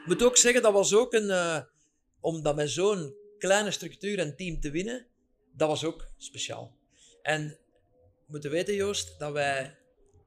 [0.00, 1.30] ik moet ook zeggen, dat was ook een...
[1.30, 1.60] eh,
[2.20, 5.06] om dat met zo'n kleine structuur en team te winnen,
[5.52, 6.76] dat was ook speciaal.
[7.22, 7.58] En
[8.16, 9.78] we moeten weten, Joost, dat wij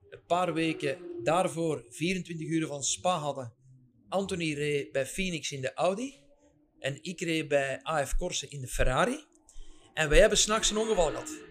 [0.09, 3.53] een paar weken daarvoor 24 uur van Spa hadden.
[4.09, 6.19] Anthony reed bij Phoenix in de Audi.
[6.79, 9.25] En ik reed bij AF Corse in de Ferrari.
[9.93, 11.46] En wij hebben s'nachts een ongeval gehad.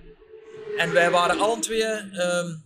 [0.76, 2.56] En wij waren alle twee ehm,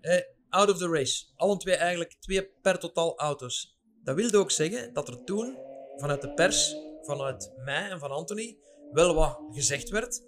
[0.00, 1.24] eh, out of the race.
[1.36, 3.78] Alle twee eigenlijk twee per totaal auto's.
[4.02, 5.58] Dat wilde ook zeggen dat er toen
[5.96, 8.58] vanuit de pers, vanuit mij en van Anthony,
[8.92, 10.22] wel wat gezegd werd.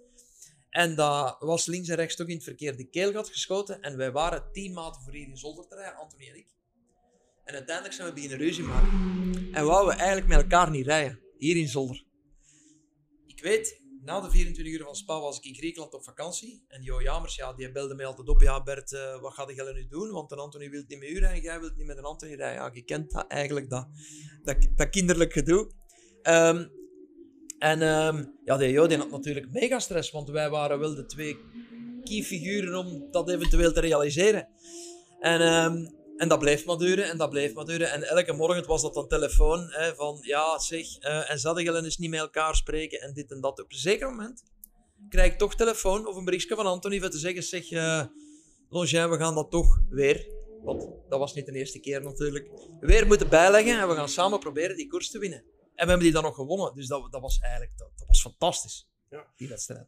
[0.70, 3.80] En dat was links en rechts toch in het verkeerde keelgat geschoten.
[3.80, 6.54] En wij waren teammaten voor hier in Zolder te rijden, Anthony en ik.
[7.44, 8.90] En uiteindelijk zijn we beginnen ruzie maken.
[9.52, 12.04] En wouden we eigenlijk met elkaar niet rijden, hier in Zolder.
[13.26, 16.64] Ik weet, na de 24 uur van Spa was ik in Griekenland op vakantie.
[16.68, 18.40] En Jo Jamers, ja, die belde mij altijd op.
[18.40, 20.10] Ja, Bert, eh, wat ga jij nu doen?
[20.10, 22.62] Want een Anthony wil niet met u rijden, jij wilt niet met een Anthony rijden.
[22.62, 23.88] Ja, je kent dat eigenlijk, dat,
[24.42, 25.70] dat, dat kinderlijk gedoe.
[26.22, 26.66] Ehm,
[27.58, 31.06] en ehm, ja, die Jo die had natuurlijk mega stress, want wij waren wel de
[31.06, 31.38] twee
[32.04, 34.48] key figuren om dat eventueel te realiseren.
[35.20, 37.90] En, ehm, en dat bleef maar duren en dat bleef maar duren.
[37.90, 41.98] En elke morgen was dat dan telefoon hè, van ja, zeg, eh en jullie eens
[41.98, 43.60] niet met elkaar spreken en dit en dat.
[43.60, 44.42] Op een zeker moment
[45.08, 48.04] krijg ik toch telefoon of een berichtje van Anthony voor te zeggen, zeg, eh
[48.68, 50.28] Longin, we gaan dat toch weer,
[50.62, 52.50] want dat was niet de eerste keer natuurlijk,
[52.80, 55.38] weer moeten bijleggen en we gaan samen proberen die koers te winnen.
[55.74, 58.20] En we hebben die dan nog gewonnen, dus dat, dat was eigenlijk dat, dat was
[58.20, 59.26] fantastisch, Ja.
[59.36, 59.86] die wedstrijd.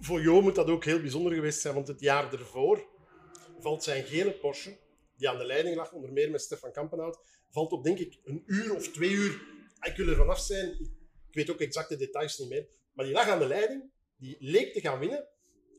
[0.00, 2.84] Voor Jo moet dat ook heel bijzonder geweest zijn, want het jaar ervoor
[3.60, 4.78] valt zijn gele Porsche,
[5.16, 7.18] die aan de leiding lag, onder meer met Stefan Kampenhout,
[7.50, 9.42] valt op denk ik een uur of twee uur.
[9.82, 10.70] Ik wil er vanaf zijn,
[11.28, 14.36] ik weet ook exact de details niet meer, maar die lag aan de leiding, die
[14.40, 15.28] leek te gaan winnen.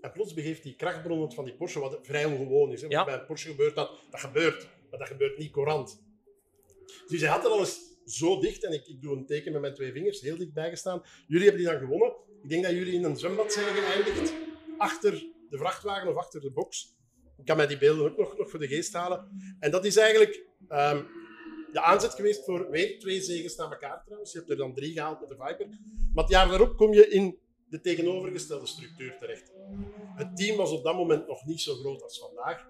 [0.01, 2.81] En plots begeeft die krachtbron van die Porsche, wat vrij ongewoon is.
[2.81, 2.87] Hè?
[2.87, 3.05] Want Ja.
[3.05, 6.03] bij een Porsche gebeurt dat, dat gebeurt, maar dat gebeurt niet courant.
[7.07, 9.61] Dus hij had er al eens zo dicht, en ik, ik doe een teken met
[9.61, 11.03] mijn twee vingers, heel dichtbij gestaan.
[11.27, 12.15] Jullie hebben die dan gewonnen.
[12.43, 14.33] Ik denk dat jullie in een zwembad zijn geëindigd,
[14.77, 15.11] achter
[15.49, 16.94] de vrachtwagen of achter de box.
[17.37, 19.29] Ik kan mij die beelden ook nog, nog voor de geest halen.
[19.59, 21.03] En dat is eigenlijk ehm,
[21.71, 24.31] de aanzet geweest voor weer twee zegens na elkaar trouwens.
[24.31, 25.67] Je hebt er dan drie gehaald met de Viper.
[26.13, 27.37] Maar het jaar daarop kom je in
[27.69, 29.51] de tegenovergestelde structuur terecht.
[30.15, 32.67] Het team was op dat moment nog niet zo groot als vandaag.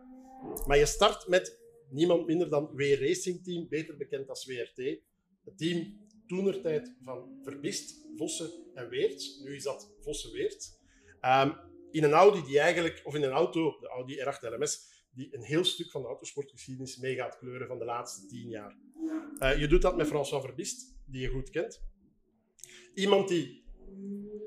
[0.67, 4.99] Maar je start met niemand minder dan W Racing Team, beter bekend als WRT.
[5.43, 5.97] Het team
[6.27, 9.39] toenertijd van Verbist, Vossen en Weerts.
[9.43, 10.77] Nu is dat Vossen-Weerts.
[11.19, 11.51] Ehm,
[11.95, 15.41] in een Audi die eigenlijk, of in een auto, de Audi R8 LMS, die een
[15.41, 18.77] heel stuk van de autosportgeschiedenis mee gaat kleuren van de laatste tien jaar.
[19.37, 21.81] Eh, je doet dat met François Verbist, die je goed kent.
[22.93, 23.63] Iemand die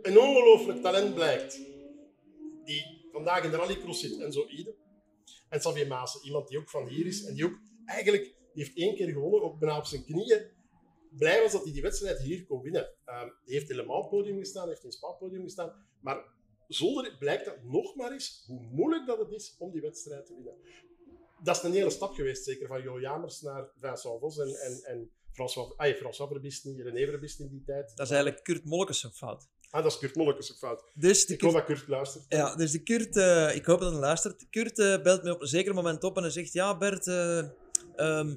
[0.02, 1.61] een ongelooflijk talent blijkt,
[2.64, 4.74] die vandaag in de rallycross zit en zo ieder.
[5.48, 8.94] En Xavier Maassen, iemand die ook van hier is en die ook eigenlijk, heeft één
[8.94, 10.50] keer gewonnen, ook bijna op zijn knieën.
[11.11, 12.94] Blij was dat hij die wedstrijd hier kon winnen.
[13.04, 16.37] Ehm die heeft in Le podium gestaan, heeft in Spa podium gestaan, maar
[16.68, 20.35] zonder blijkt dat nog maar eens hoe moeilijk dat het is om die wedstrijd te
[20.35, 20.54] winnen.
[21.42, 24.83] Dat is een hele stap geweest, zeker van Jo Jamers naar Vincent Vos en, en,
[24.85, 27.92] en François, François Verbist niet, René Verbist in die tijd.
[27.96, 29.48] Dat is eigenlijk Kurt Molkes fout.
[29.70, 30.85] Ah, dat is Kurt Mollekes ook fout.
[30.94, 32.24] Dus de Ik hoop dat Kurt luistert.
[32.28, 34.46] Ja, dus de Kurt, eh, ik hoop dat hij luistert.
[34.50, 37.38] Kurt eh, belt me op een zeker moment op en hij zegt: Ja, Bert, eh,
[37.96, 38.35] ehm,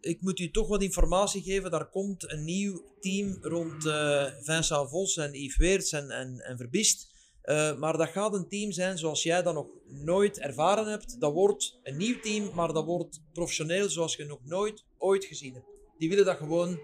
[0.00, 1.70] ik moet u toch wat informatie geven.
[1.70, 6.56] Daar komt een nieuw team rond eh, Vincent Vos en Yves Weerts en, en, en
[6.56, 7.10] Verbist.
[7.42, 11.20] Eh, maar dat gaat een team zijn zoals jij dat nog nooit ervaren hebt.
[11.20, 15.54] Dat wordt een nieuw team, maar dat wordt professioneel zoals je nog nooit ooit gezien
[15.54, 15.66] hebt.
[15.98, 16.80] Die willen dat gewoon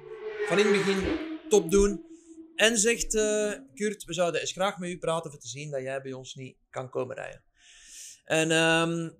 [0.48, 1.18] van in het begin
[1.48, 2.04] top doen.
[2.54, 5.82] En zegt uh, Kurt, we zouden eens graag met u praten om te zien dat
[5.82, 7.42] jij bij ons niet kan komen rijden.
[8.24, 9.16] En um,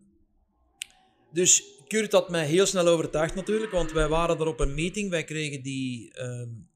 [1.32, 5.10] dus Kurt had mij heel snel overtuigd natuurlijk, want wij waren er op een meeting.
[5.10, 6.68] Wij kregen die um,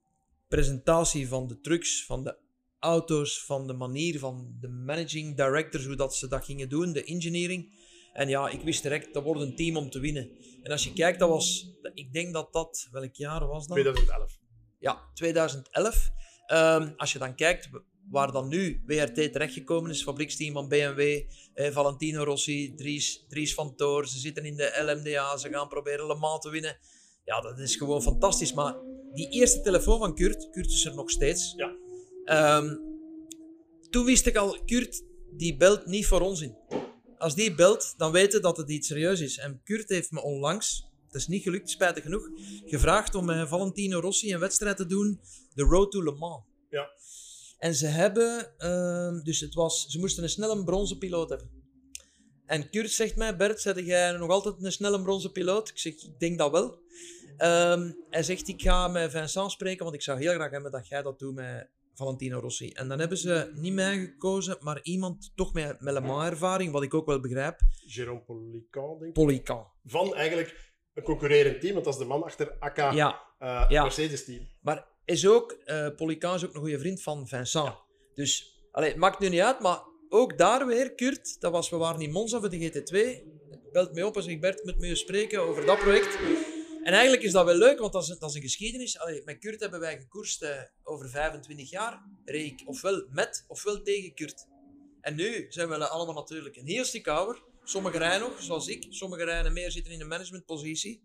[0.48, 2.36] presentatie van de trucks, van de
[2.82, 7.04] auto's, van de manier van de managing directors, hoe dat ze dat gingen doen, de
[7.04, 7.80] engineering.
[8.12, 10.30] En ja, ik wist direct, dat wordt een team om te winnen.
[10.62, 13.76] En als je kijkt, dat was, ik denk dat dat, welk jaar was dat?
[13.76, 14.38] 2011.
[14.78, 16.10] Ja, 2011.
[16.52, 17.70] Um, als je dan kijkt
[18.10, 21.22] waar dan nu WRT terechtgekomen is, fabrieksteam van BMW,
[21.54, 26.06] eh, Valentino Rossi, Dries, Dries van Toor, ze zitten in de LMDA, ze gaan proberen
[26.06, 26.78] Le Mans te winnen.
[27.24, 28.52] Ja, dat is gewoon fantastisch.
[28.52, 28.74] Maar
[29.12, 31.52] die eerste telefoon van Kurt, Kurt is er nog steeds.
[31.56, 31.81] Ja.
[32.24, 32.80] Um,
[33.90, 36.56] toen wist ik al, Kurt, die belt niet voor ons in.
[37.18, 39.38] Als die belt, dan weten dat het iets serieus is.
[39.38, 42.28] En Kurt heeft me onlangs, het is niet gelukt, spijtig genoeg,
[42.64, 45.20] gevraagd om met Valentino Rossi een wedstrijd te doen,
[45.54, 46.44] de Road to Le Mans.
[46.70, 46.90] Ja.
[47.58, 51.50] En ze hebben, uh, dus het was, ze moesten een snelle bronzen piloot hebben.
[52.46, 55.68] En Kurt zegt mij, Bert, zeg jij nog altijd een snelle bronzen piloot?
[55.68, 56.80] Ik zeg, ik denk dat wel.
[57.38, 60.88] Um, hij zegt, ik ga met Vincent spreken, want ik zou heel graag hebben dat
[60.88, 62.70] jij dat doet met Valentino Rossi.
[62.70, 66.82] En dan hebben ze niet mij gekozen, maar iemand toch met, met Le ervaring, wat
[66.82, 67.60] ik ook wel begrijp.
[67.96, 69.12] Jérôme Polican, denk ik.
[69.12, 69.66] Polican.
[69.84, 73.22] Van eigenlijk een concurrerend team, want dat is de man achter AK ja.
[73.40, 73.82] Uh, ja.
[73.82, 74.48] Mercedes-team.
[74.60, 77.66] Maar is ook, uh, Polican is ook een goede vriend van Vincent.
[77.66, 77.78] Ja.
[78.14, 81.76] Dus, allee, het maakt nu niet uit, maar ook daar weer, Kurt, dat was, we
[81.76, 83.22] waren in Monza voor de GT2,
[83.72, 86.18] belt mij op en zegt, Bert, met me spreken over dat project.
[86.82, 88.98] En eigenlijk is dat wel leuk, want dat is, een geschiedenis.
[89.24, 90.48] Met Kurt hebben wij gekoerst uh,
[90.82, 92.02] over 25 jaar.
[92.24, 94.46] Reek ofwel met ofwel tegen Kurt.
[95.00, 97.42] En nu zijn we allemaal natuurlijk een heel stuk ouder.
[97.64, 98.86] Sommigen rijden nog, zoals ik.
[98.88, 101.02] Sommigen rijden meer, zitten in een managementpositie.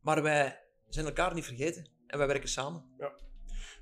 [0.00, 1.88] Maar wij zijn elkaar niet vergeten.
[2.06, 2.84] En wij werken samen.
[2.98, 3.12] Ja.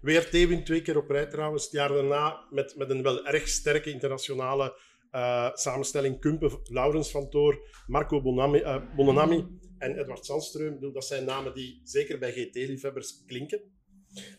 [0.01, 1.63] WRT wint twee keer op rij trouwens.
[1.65, 4.79] Het jaar daarna met, met een wel erg sterke internationale
[5.13, 6.21] uh, samenstelling.
[6.21, 9.47] Kumpen, Laurens van Toor, Marco Bonami, uh, Bonanami
[9.83, 10.93] en Edward Sandström.
[10.93, 13.61] Dat zijn namen die zeker bij GT-liefhebbers klinken.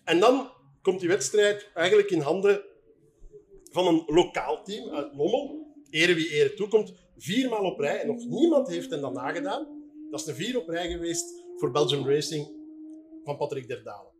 [0.03, 0.51] En dan
[0.81, 2.63] komt die wedstrijd eigenlijk in handen
[3.71, 5.71] van een lokaal team uit Lommel.
[5.89, 6.93] Ere wie ere toekomt.
[7.17, 9.67] Viermaal op rij en nog niemand heeft hen dat nagedaan.
[10.09, 12.51] Dat is de vier op rij geweest voor Belgium Racing
[13.23, 14.11] van Patrick Derdalen.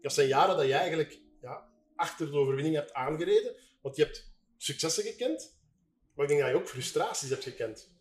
[0.00, 3.56] Dat zijn jaren dat je eigenlijk ja, achter de overwinning hebt aangereden.
[3.82, 5.58] Want je hebt successen gekend,
[6.14, 7.91] maar ik denk dat je ook frustraties hebt gekend.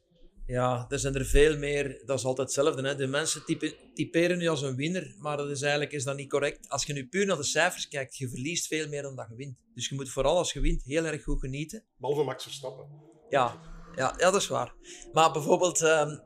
[0.51, 2.01] Ja, er zijn er veel meer.
[2.05, 2.87] Dat is altijd hetzelfde.
[2.87, 2.95] Hè.
[2.95, 6.29] De mensen type, typeren nu als een winnaar, maar dat is eigenlijk is dat niet
[6.29, 6.69] correct.
[6.69, 9.35] Als je nu puur naar de cijfers kijkt, je verliest veel meer dan dat je
[9.35, 9.57] wint.
[9.73, 11.83] Dus je moet vooral als je wint heel erg goed genieten.
[11.97, 12.85] Behalve Max Verstappen.
[13.29, 13.61] Ja,
[13.95, 14.73] ja, ja dat is waar.
[15.13, 16.21] Maar bijvoorbeeld, um,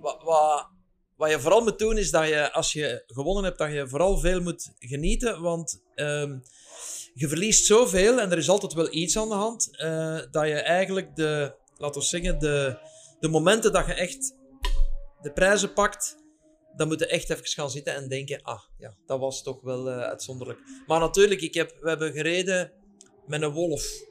[0.00, 0.68] wat, wat,
[1.16, 4.18] wat je vooral moet doen, is dat je als je gewonnen hebt, dat je vooral
[4.18, 5.40] veel moet genieten.
[5.40, 6.42] Want um,
[7.14, 10.54] je verliest zoveel en er is altijd wel iets aan de hand, uh, dat je
[10.54, 12.90] eigenlijk de, laten we zeggen, de
[13.22, 14.34] de momenten dat je echt
[15.20, 16.16] de prijzen pakt,
[16.76, 19.88] dan moet je echt even gaan zitten en denken, ah ja, dat was toch wel
[19.88, 20.58] uh, uitzonderlijk.
[20.86, 22.72] Maar natuurlijk, ik heb, we hebben gereden
[23.26, 24.02] met een Wolf.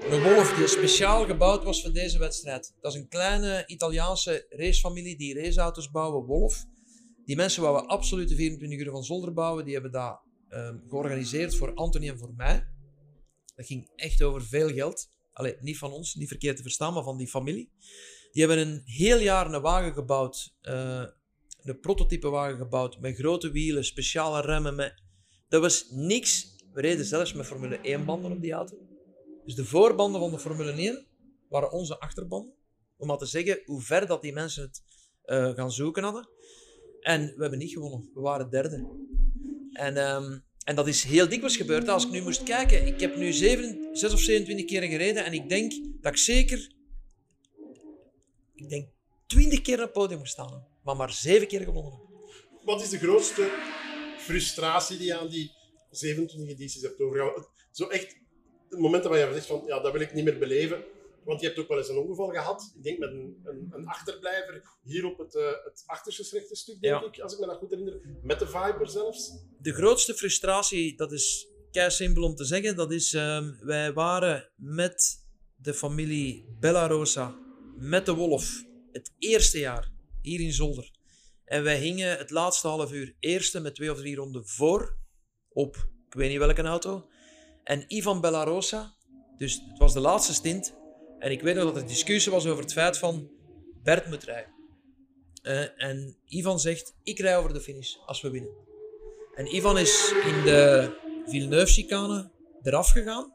[0.00, 2.74] Een Wolf die speciaal gebouwd was voor deze wedstrijd.
[2.80, 6.64] Dat is een kleine Italiaanse racefamilie die raceauto's bouwen, Wolf.
[7.24, 11.56] Die mensen we absoluut de 24 uur van Zolder bouwen, die hebben dat um, georganiseerd
[11.56, 12.68] voor Anthony en voor mij.
[13.54, 15.08] Dat ging echt over veel geld.
[15.32, 17.70] Allee, niet van ons, niet verkeerd te verstaan, maar van die familie.
[18.38, 21.04] Die hebben een heel jaar een wagen gebouwd, uh,
[21.62, 24.74] een prototype wagen gebouwd, met grote wielen, speciale remmen.
[24.74, 25.02] Met...
[25.48, 26.56] Dat was niks.
[26.72, 28.76] We reden zelfs met Formule 1 banden op die auto.
[29.44, 31.06] Dus de voorbanden van de Formule 1
[31.48, 32.54] waren onze achterbanden.
[32.96, 34.82] Om maar te zeggen hoe ver dat die mensen het
[35.26, 36.28] uh, gaan zoeken hadden.
[37.00, 38.10] En we hebben niet gewonnen.
[38.14, 38.88] We waren derde.
[39.72, 41.88] En, um, en dat is heel dikwijls gebeurd.
[41.88, 45.32] Als ik nu moest kijken, ik heb nu 7, 6 of 27 keer gereden en
[45.32, 46.76] ik denk dat ik zeker
[48.60, 48.88] ik denk,
[49.26, 52.00] twintig keer op het podium gestaan maar maar zeven keer gewonnen
[52.64, 53.50] Wat is de grootste
[54.18, 55.52] frustratie die je aan die
[55.90, 57.46] 27 edities hebt overgehouden?
[57.72, 58.16] Zo echt
[58.68, 60.84] het moment waar je zegt van, ja, dat wil ik niet meer beleven.
[61.24, 62.72] Want je hebt ook wel eens een ongeval gehad.
[62.76, 67.02] Ik denk met een, een, een achterblijver hier op het, uh, het achterste stuk, denk
[67.02, 68.00] ik, als ik me dat goed herinner.
[68.22, 69.32] Met de Viper zelfs.
[69.58, 74.50] De grootste frustratie, dat is kei simpel om te zeggen, dat is, uh, wij waren
[74.56, 77.47] met de familie Bellarosa
[77.78, 79.90] met de Wolf het eerste jaar
[80.22, 80.90] hier in Zolder.
[81.44, 84.96] En wij hingen het laatste half uur eerste met twee of drie ronden voor
[85.48, 87.08] op, ik weet niet welke auto.
[87.64, 88.94] En Ivan Bellarosa,
[89.36, 90.74] dus het was de laatste stint.
[91.18, 93.30] En ik weet nog dat er discussie was over het feit van
[93.82, 94.52] Bert moet rijden.
[95.42, 98.50] Eh, en Ivan zegt, ik rij over de finish als we winnen.
[99.34, 100.90] En Ivan is in de
[101.26, 102.30] Villeneuve-chicane
[102.62, 103.32] eraf gegaan.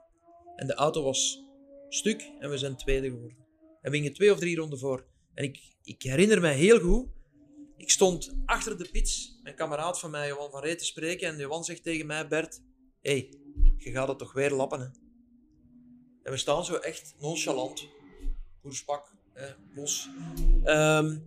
[0.56, 1.44] En de auto was
[1.90, 3.43] stuk en we zijn tweede geworden.
[3.84, 5.06] En we gingen twee of drie ronden voor.
[5.34, 7.08] En ik, ik herinner me heel goed,
[7.78, 11.28] ik stond achter de pits, mijn kameraad van mij, Johan van Reet, te spreken.
[11.28, 12.62] En Johan zegt tegen mij, Bert,
[13.02, 13.34] hey,
[13.78, 14.86] je gaat het toch weer lappen, hè?
[16.24, 17.88] En we staan zo echt nonchalant,
[18.62, 20.10] koerspak, eh, los.
[20.64, 21.18] Ehm,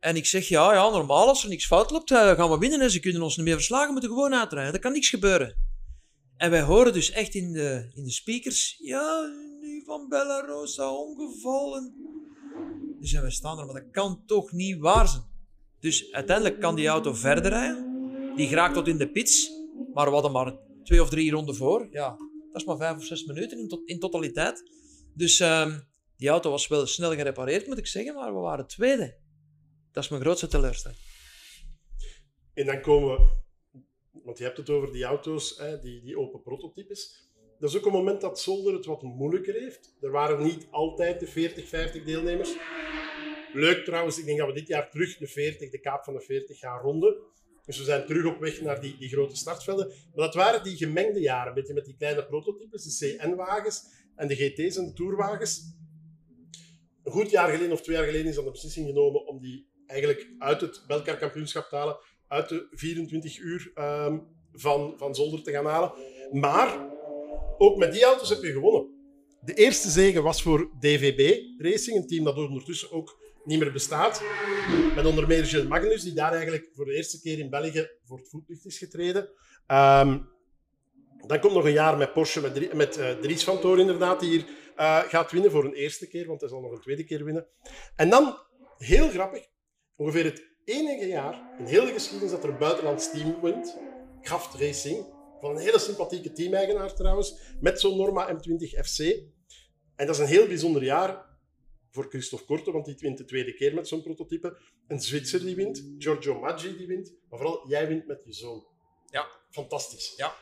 [0.00, 2.80] en ik zeg, ja, ja, normaal als er niks fout loopt, uh, gaan we winnen.
[2.80, 4.74] En ze kunnen ons niet meer verslagen, moeten gewoon uitrijden.
[4.74, 5.56] Er kan niks gebeuren.
[6.36, 9.32] En wij horen dus echt in de, in de speakers, ja,
[9.86, 11.94] van Bellarosa ongevallen.
[13.00, 15.24] Dus we staan er, maar dat kan toch niet waar zijn.
[15.80, 17.94] Dus uiteindelijk kan die auto verder rijden.
[18.36, 19.50] Die geraakt tot in de pits,
[19.94, 21.88] maar we hadden maar twee of drie ronden voor.
[21.90, 22.08] Ja,
[22.52, 24.70] dat is maar vijf of zes minuten in, in totaliteit.
[25.14, 29.18] Dus um, die auto was wel snel gerepareerd, moet ik zeggen, maar we waren tweede.
[29.92, 31.00] Dat is mijn grootste teleurstelling.
[32.54, 33.28] En dan komen we,
[34.24, 37.25] want je hebt het over die auto's, hè, die, die open prototypes.
[37.58, 39.96] Dat is ook een moment dat Zolder het wat moeilijker heeft.
[40.00, 42.56] Er waren niet altijd de 40, 50 deelnemers.
[43.52, 46.20] Leuk trouwens, ik denk dat we dit jaar terug de 40, de kaap van de
[46.20, 47.16] 40 gaan ronden.
[47.64, 49.86] Dus we zijn terug op weg naar die, die grote startvelden.
[49.86, 53.84] Maar dat waren die gemengde jaren, een beetje met die kleine prototypes, de CN-wagens
[54.16, 55.74] en de GT's en de Tourwagens.
[57.04, 59.68] Een goed jaar geleden of twee jaar geleden is dan de beslissing genomen om die
[59.86, 65.42] eigenlijk uit het Belkar kampioenschap te halen, uit de 24 uur um, van, van Zolder
[65.42, 65.92] te gaan halen.
[66.32, 66.94] Maar
[67.58, 68.94] ook met die auto's heb je gewonnen.
[69.40, 74.22] De eerste zege was voor DVB Racing, een team dat ondertussen ook niet meer bestaat.
[74.94, 78.18] Met onder meer Gilles Magnus, die daar eigenlijk voor de eerste keer in België voor
[78.18, 79.28] het voetlicht is getreden.
[79.68, 80.28] Um,
[81.26, 84.30] dan komt nog een jaar met Porsche, met, met uh, Dries van Toor inderdaad, die
[84.30, 84.44] hier
[84.76, 87.46] uh, gaat winnen voor een eerste keer, want hij zal nog een tweede keer winnen.
[87.96, 88.38] En dan,
[88.78, 89.46] heel grappig,
[89.96, 93.76] ongeveer het enige jaar in heel de geschiedenis dat er een buitenlands team wint,
[94.20, 95.06] Kraft Racing,
[95.46, 98.98] van een hele sympathieke teameigenaar trouwens, met zo'n Norma M20 FC.
[99.96, 101.24] En dat is een heel bijzonder jaar
[101.90, 104.56] voor Christophe Korte, want die wint de tweede keer met zo'n prototype.
[104.88, 108.66] Een Zwitser die wint, Giorgio Maggi die wint, maar vooral jij wint met je zoon.
[109.10, 109.26] Ja.
[109.50, 110.14] Fantastisch.
[110.16, 110.34] Ja.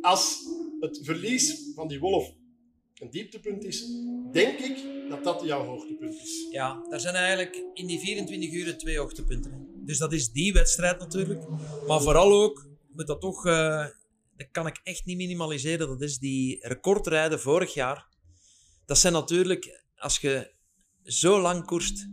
[0.00, 0.38] Als
[0.80, 2.32] het verlies van die Wolf
[2.94, 3.86] een dieptepunt is,
[4.32, 6.46] denk ik dat dat jouw hoogtepunt is.
[6.50, 9.68] Ja, er zijn eigenlijk in die 24 uur twee hoogtepunten.
[9.84, 11.44] Dus dat is die wedstrijd natuurlijk.
[11.86, 13.86] Maar vooral ook, moet dat toch, uh,
[14.38, 18.06] dat kan ik echt niet minimaliseren, dat is die recordrijden vorig jaar.
[18.86, 20.54] Dat zijn natuurlijk, als je
[21.02, 22.08] zo lang koerst,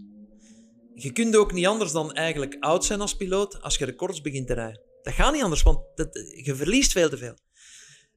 [0.94, 4.48] je kunt ook niet anders dan eigenlijk oud zijn als piloot als je records begint
[4.48, 4.82] te rijden.
[5.02, 7.38] Dat gaat niet anders, want dat, je verliest veel te veel.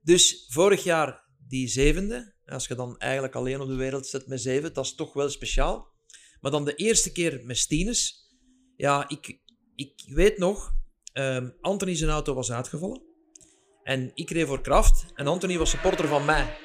[0.03, 4.41] Dus vorig jaar die zevende, als je dan eigenlijk alleen op de wereld zit met
[4.41, 5.97] zeven, dat is toch wel speciaal.
[6.41, 8.33] Maar dan de eerste keer met Stines,
[8.77, 9.41] ja, ik,
[9.75, 10.73] ik weet nog,
[11.13, 13.08] um, Anthony zijn auto was uitgevallen.
[13.89, 16.59] En ik reed voor Kraft en Anthony was supporter van mij.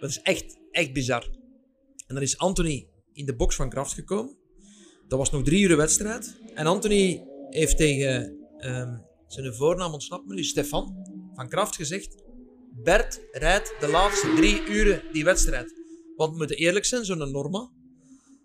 [0.00, 1.28] Dat is echt, echt bizar.
[2.06, 4.36] En dan is Anthony in de box van Kraft gekomen.
[5.08, 6.40] Dat was nog drie uur wedstrijd.
[6.54, 10.96] En Anthony heeft tegen um, zijn voornaam ontsnapt me nu, Stefan
[11.34, 12.22] van Kraft gezegd
[12.82, 15.72] Bert rijdt de laatste drie uren die wedstrijd.
[16.16, 17.72] Want we moeten eerlijk zijn, zo'n Norma.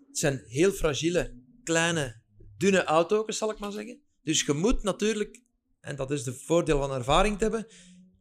[0.06, 2.22] Het zijn heel fragiele, kleine,
[2.56, 4.00] dunne auto's, zal ik maar zeggen.
[4.22, 5.42] Dus je moet natuurlijk,
[5.80, 7.66] en dat is de voordeel van ervaring te hebben,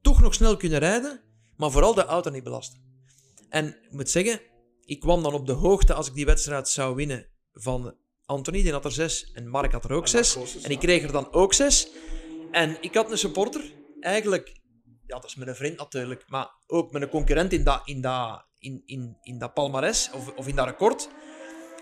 [0.01, 1.21] toch nog snel kunnen rijden,
[1.55, 2.79] maar vooral de auto niet belasten.
[3.49, 4.41] En ik moet zeggen,
[4.85, 8.71] ik kwam dan op de hoogte als ik die wedstrijd zou winnen van Anthony, die
[8.71, 10.37] had er zes, en Mark had er ook zes.
[10.63, 11.87] En ik kreeg er dan ook zes.
[12.51, 14.61] En ik had een supporter, eigenlijk
[15.11, 18.01] ja, dat is met een vriend natuurlijk, maar ook met een concurrent in dat, in
[18.01, 21.09] dat, in, in, in dat palmares of, of in dat record.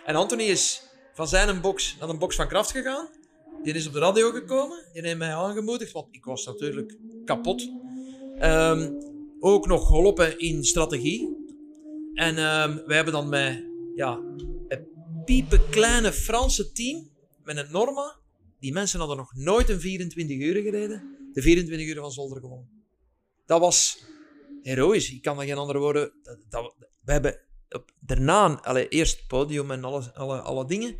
[0.06, 3.10] En Anthony is van zijn box naar een box van kracht gegaan.
[3.64, 4.90] Die is op de radio gekomen.
[4.94, 7.70] Die heeft mij aangemoedigd, want ik was natuurlijk kapot.
[8.41, 8.97] Um,
[9.39, 11.38] ook nog geholpen in strategie.
[12.13, 13.63] En um, wij hebben dan met
[13.96, 14.19] ja,
[15.25, 17.10] piepe kleine Franse team,
[17.44, 18.17] met een Norma.
[18.60, 21.17] Die mensen hadden nog nooit een 24 uur gereden.
[21.33, 22.79] De 24 uur van Zolder gewonnen
[23.50, 24.04] dat was
[24.62, 25.12] heroïs.
[25.12, 26.12] Ik kan dat geen andere woorden.
[26.50, 27.40] Dat, we hebben
[28.00, 30.96] daarna, allee, eerst het podium en alle, alle, alle dingen.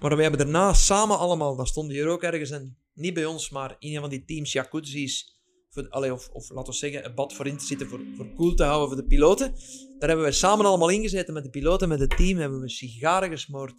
[0.00, 3.50] Maar we hebben daarna samen allemaal, dat stond hier ook ergens, en niet bij ons,
[3.50, 5.33] maar in een van die teams, Jacuzzis,
[6.32, 8.88] of, laten we zeggen, een bad voor in te zitten, voor, voor cool te houden
[8.88, 9.54] voor de piloten.
[9.98, 13.30] Daar hebben we samen allemaal ingezeten met de piloten, met het team, hebben we sigaren
[13.30, 13.74] gesmoord,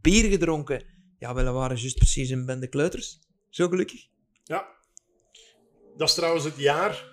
[0.00, 0.84] bier gedronken.
[1.18, 3.18] Ja, we waren juist precies in Ben de Kleuters.
[3.48, 4.06] Zo gelukkig.
[4.44, 4.66] Ja.
[5.96, 7.12] Dat is trouwens het jaar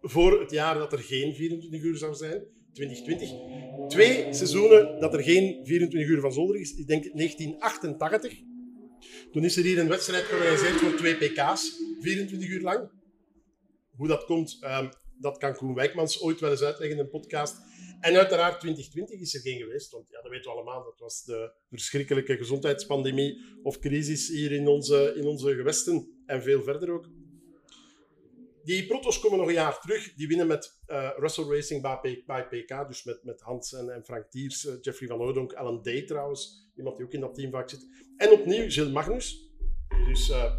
[0.00, 2.44] voor het jaar dat er geen 24 uur zou zijn.
[2.72, 3.88] 2020.
[3.88, 6.74] Twee seizoenen dat er geen 24 uur van zolder is.
[6.74, 8.32] Ik denk 1988.
[9.32, 12.90] Toen is er hier een wedstrijd georganiseerd voor twee PK's, 24 uur lang.
[13.96, 14.88] Hoe dat komt, ehm,
[15.20, 17.56] dat kan Koen Wijkmans ooit wel eens uitleggen in een podcast.
[18.00, 20.84] En uiteraard 2020 is er geen geweest, want ja, dat weten we allemaal.
[20.84, 26.62] Dat was de verschrikkelijke gezondheidspandemie of crisis hier in onze, in onze gewesten en veel
[26.62, 27.08] verder ook.
[28.64, 30.14] Die protos komen nog een jaar terug.
[30.14, 31.82] Die winnen met uh, Russell Racing
[32.26, 36.02] bij, PK, dus met, met Hans en, Frank Tiers, uh, Jeffrey van Oudonk, Alan Day
[36.02, 37.86] trouwens, iemand die ook in dat team vaak zit.
[38.16, 39.50] En opnieuw Gilles Magnus,
[39.88, 40.52] die dus uh,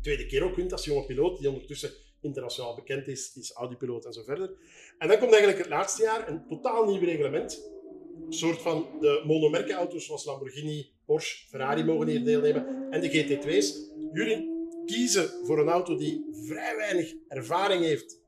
[0.00, 1.90] tweede keer ook wint als jonge piloot, die ondertussen
[2.20, 4.50] internationaal bekend is, is Audi-piloot en zo verder.
[4.98, 7.70] En dan komt eigenlijk het laatste jaar een totaal nieuw reglement.
[8.26, 13.90] Een soort van de monomerkenauto's zoals Lamborghini, Porsche, Ferrari mogen hier deelnemen en de GT2's.
[14.12, 14.56] Jullie
[14.86, 18.20] kiezen voor een auto die vrij weinig ervaring heeft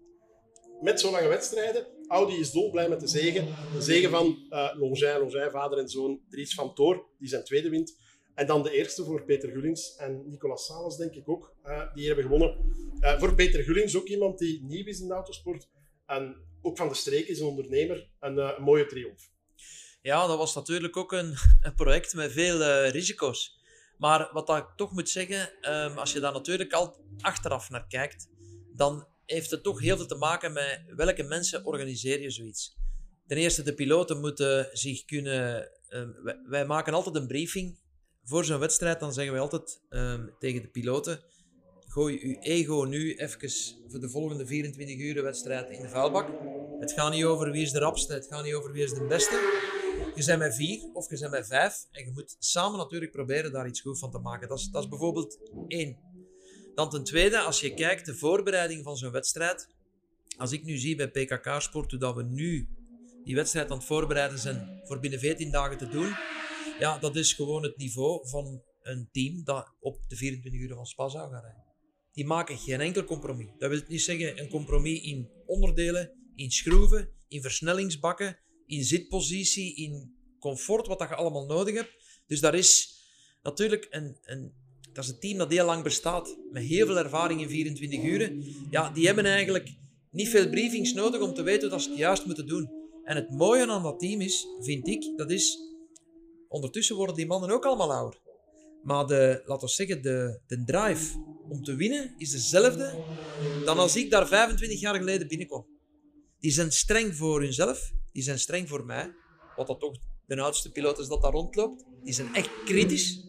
[0.80, 1.86] met zo lange wedstrijden.
[2.09, 3.47] Audi is dolblij met de zegen.
[3.74, 7.70] De zegen van uh, Longin, Longin, vader en zoon Dries van Toor, die zijn tweede
[7.70, 7.99] wint.
[8.34, 12.06] En dan de eerste voor Peter Gullings en Nicolas Sales, denk ik ook, uh, die
[12.06, 12.56] hebben gewonnen.
[13.00, 15.68] Uh, voor Peter Gullings ook iemand die nieuw is in de autosport.
[16.06, 18.08] En ook van de streek is een ondernemer.
[18.20, 19.30] Een, een mooie triomf.
[20.02, 23.58] Ja, dat was natuurlijk ook een, een project met veel risico's.
[23.98, 28.28] Maar wat ik toch moet zeggen, um, als je daar natuurlijk al achteraf naar kijkt,
[28.74, 32.76] dan heeft het toch heel veel te maken met welke mensen organiseer je zoiets.
[33.26, 35.70] Ten eerste, de piloten moeten zich kunnen.
[36.22, 37.78] Wij, wij, maken altijd een briefing
[38.30, 39.00] voor zo'n wedstrijd.
[39.00, 41.20] Dan zeggen wij altijd um, tegen de piloten:
[41.86, 43.50] gooi uw ego nu even
[43.88, 46.28] voor de volgende 24 uur wedstrijd in de vuilbak.
[46.80, 49.04] Het gaat niet over wie is de rapste, het gaat niet over wie is de
[49.04, 49.68] beste.
[50.14, 53.52] Je bent met vier of je bent met vijf en je moet samen natuurlijk proberen
[53.52, 54.48] daar iets goed van te maken.
[54.48, 55.96] Dat is, dat is bijvoorbeeld één.
[56.74, 59.68] Dan ten tweede, als je kijkt de voorbereiding van zo'n wedstrijd.
[60.36, 62.68] Als ik nu zie bij PKK Sport dat we nu
[63.24, 66.14] die wedstrijd aan het voorbereiden zijn voor binnen 14 dagen te doen.
[66.80, 70.86] Ja, dat is gewoon het niveau van een team dat op de 24 uur van
[70.86, 71.64] Spa zou gaan rijden.
[72.12, 73.46] Die maken geen enkel compromis.
[73.58, 80.14] Dat wil niet zeggen een compromis in onderdelen, in schroeven, in versnellingsbakken, in zitpositie, in
[80.38, 82.22] comfort, wat dat je allemaal nodig hebt.
[82.26, 82.98] Dus daar is
[83.42, 84.52] natuurlijk een, een,
[84.92, 88.44] dat is een team dat heel lang bestaat, met heel veel ervaring in 24 uren.
[88.70, 89.74] Ja, die hebben eigenlijk
[90.10, 92.70] niet veel briefings nodig om te weten dat ze het juist moeten doen.
[93.04, 95.58] En het mooie aan dat team is, vind ik, dat is,
[96.51, 98.20] ondertussen worden die mannen ook allemaal ouder.
[98.82, 103.05] Maar de, laten we zeggen, de, de drive om te winnen is dezelfde
[103.64, 105.66] dan als ik daar 25 jaar geleden binnenkom.
[106.38, 109.14] Die zijn streng voor hunzelf, die zijn streng voor mij,
[109.57, 109.96] wat dat toch
[110.26, 111.84] de oudste piloot is dat daar rondloopt.
[112.05, 113.28] Die zijn echt kritisch.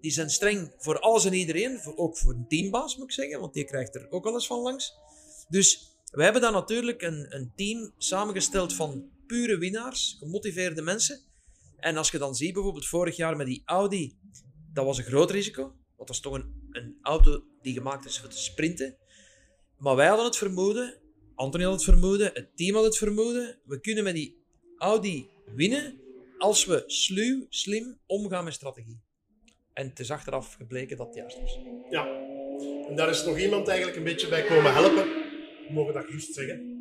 [0.00, 3.54] Die zijn streng voor alles en iedereen, ook voor een teambaas moet ik zeggen, want
[3.54, 4.94] die krijgt er ook alles van langs.
[5.48, 11.20] Dus we hebben dan natuurlijk een, een team samengesteld van pure winnaars, gemotiveerde mensen.
[11.84, 14.18] En als je dan ziet, bijvoorbeeld vorig jaar met die Audi,
[14.72, 15.62] dat was een groot risico.
[15.62, 18.96] Want dat is toch een, een auto die gemaakt is voor te sprinten.
[19.78, 21.02] Maar wij hadden het vermoeden
[21.34, 23.58] Anthony had het vermoeden, het team had het vermoeden.
[23.64, 24.36] We kunnen met die
[24.78, 26.00] Audi winnen
[26.38, 29.00] als we sluw, slim omgaan met strategie.
[29.72, 31.58] En het is achteraf gebleken dat het juist was.
[31.90, 32.06] Ja,
[32.88, 35.04] en daar is nog iemand eigenlijk een beetje bij komen helpen.
[35.68, 36.72] We mogen dat juist zeggen.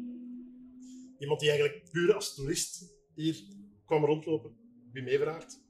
[1.20, 3.44] Iemand die eigenlijk puur als toerist hier
[3.86, 4.63] kwam rondlopen.
[4.94, 5.62] Wim Everaert.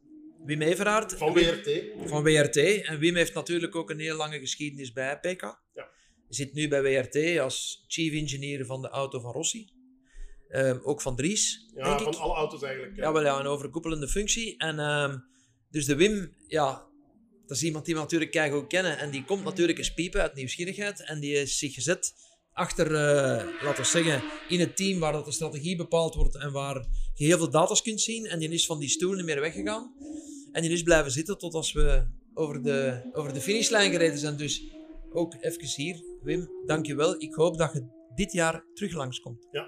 [0.46, 1.14] Wim Everaert.
[1.14, 1.82] Van WRT.
[2.06, 2.58] Van WRT.
[2.58, 5.42] En Wim heeft natuurlijk ook een heel lange geschiedenis bij PK.
[5.74, 5.92] Ja
[6.36, 9.70] zit nu bij WRT als chief engineer van de auto van Rossi.
[10.48, 11.72] Ehm, ook van Dries.
[11.76, 12.96] Ja, van alle auto's eigenlijk.
[12.96, 14.58] Ja, wel ja, een overkoepelende functie.
[14.58, 15.24] En um,
[15.70, 16.86] dus de Wim, ja,
[17.46, 18.98] dat is iemand die we natuurlijk keihard kennen.
[18.98, 21.06] En die komt natuurlijk eens piepen uit nieuwsgierigheid.
[21.06, 22.14] En die is zich gezet
[22.54, 26.52] achter, uh, laten we zeggen, in het team waar dat de strategie bepaald wordt en
[26.52, 28.26] waar je heel veel data's kunt zien.
[28.26, 29.94] En die is van die stoel niet meer weggegaan.
[30.52, 34.38] En die is blijven zitten tot als we over de, over de finishlijn gereden zijn.
[34.38, 34.76] Dus
[35.12, 37.22] ook even hier, Wim, dankjewel.
[37.22, 39.48] Ik hoop dat je dit jaar terug langskomt.
[39.52, 39.68] Ja.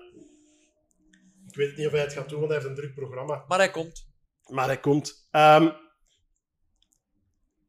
[1.48, 3.46] Ik weet niet of hij het gaat doen, want hij heeft een druk programma.
[3.48, 4.08] Maar hij komt.
[4.50, 5.28] Maar hij komt.
[5.32, 5.74] Um,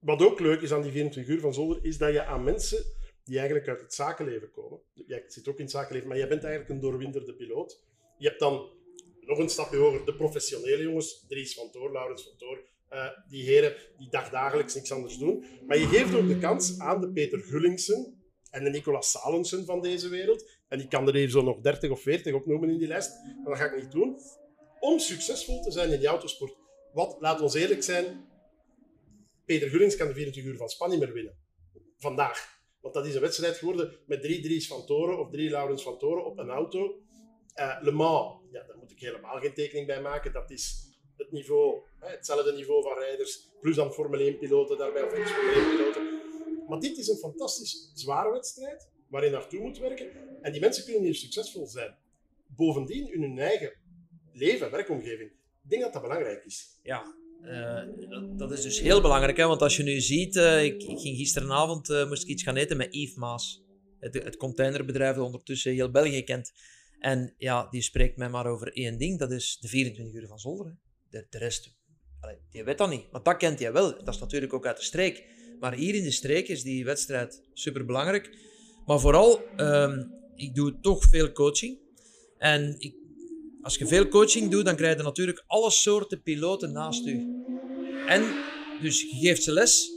[0.01, 2.85] wat ook leuk is aan die 24 uur van Zolder, is dat je aan mensen
[3.27, 4.81] die eigenlijk uit het zakenleven komen.
[4.93, 7.81] Jij zit ook in het zakenleven, maar jij bent eigenlijk een doorwinterde piloot.
[8.18, 8.70] Je hebt dan
[9.20, 13.43] nog een stapje hoger de professionele jongens, Dries van Toor, Laurens van Toor, uh, die
[13.43, 15.45] heren die dagdagelijks niks anders doen.
[15.66, 18.20] Maar je geeft ook de kans aan de Peter Gullingsen
[18.51, 20.51] en de Nicolas Salensen van deze wereld.
[20.68, 23.45] En ik kan er even zo nog 30 of 40 opnoemen in die lijst, maar
[23.45, 24.18] dat ga ik niet doen.
[24.81, 26.57] Om succesvol te zijn in die autosport.
[26.93, 28.29] Wat, laat ons eerlijk zijn,
[29.45, 31.39] Peter Gullings kan de 24 uur van Spa niet meer winnen.
[31.99, 32.56] Vandaag.
[32.87, 35.99] Want dat is een wedstrijd geworden met drie Dries van Toren of drie Laurens van
[35.99, 37.01] Toren op een auto.
[37.57, 40.32] Uh, Le Mans, ja, daar moet ik helemaal geen tekening bij maken.
[40.32, 45.12] Dat is het niveau, hè, hetzelfde niveau van rijders, plus dan Formule 1-piloten daarbij, of
[45.12, 46.20] ex-Formule 1-piloten.
[46.68, 50.11] Maar dit is een fantastisch zware wedstrijd, waar je naartoe moet werken.
[50.43, 51.97] En die mensen kunnen hier succesvol zijn.
[52.47, 53.72] Bovendien in hun eigen
[54.32, 55.30] leven, werkomgeving.
[55.62, 56.78] Ik denk dat dat belangrijk is.
[56.82, 57.82] Ja, uh,
[58.37, 59.37] dat, is dus heel belangrijk.
[59.37, 59.47] Hè?
[59.47, 62.76] Want als je nu ziet, uh, ik, ging gisteravond uh, moest ik iets gaan eten
[62.76, 63.64] met Yves Maas.
[63.99, 66.53] Het, het containerbedrijf dat ondertussen heel België kent.
[66.99, 69.18] En ja, die spreekt mij maar over één ding.
[69.18, 70.76] Dat is de 24 uur van Zolder.
[71.11, 71.74] De, de, rest,
[72.20, 73.11] allee, die weet dat niet.
[73.11, 74.05] Maar dat kent hij wel.
[74.05, 75.24] Dat is natuurlijk ook uit de streek.
[75.61, 78.39] Maar hier in de streek is die wedstrijd super belangrijk.
[78.87, 81.78] Maar vooral, um, ik doe toch veel coaching.
[82.39, 82.95] En ik,
[83.67, 87.45] als je veel coaching doet, dan krijg je natuurlijk alle soorten piloten naast u.
[88.07, 88.35] En
[88.81, 89.91] dus je geeft ze les,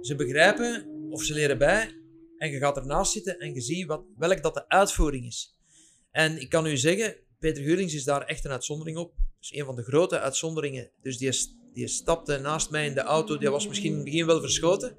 [0.00, 2.00] ze begrijpen of ze leren bij.
[2.38, 5.56] En je gaat ernaast zitten en je ziet wat, welk dat de uitvoering is.
[6.10, 9.14] En ik kan u zeggen, Peter Geurlings is daar echt een uitzondering op.
[9.38, 10.90] Dus een van de grote uitzonderingen.
[11.02, 11.32] Dus die,
[11.72, 13.38] die stapte naast mij in de auto.
[13.38, 14.96] Die was misschien in het begin wel verschoten.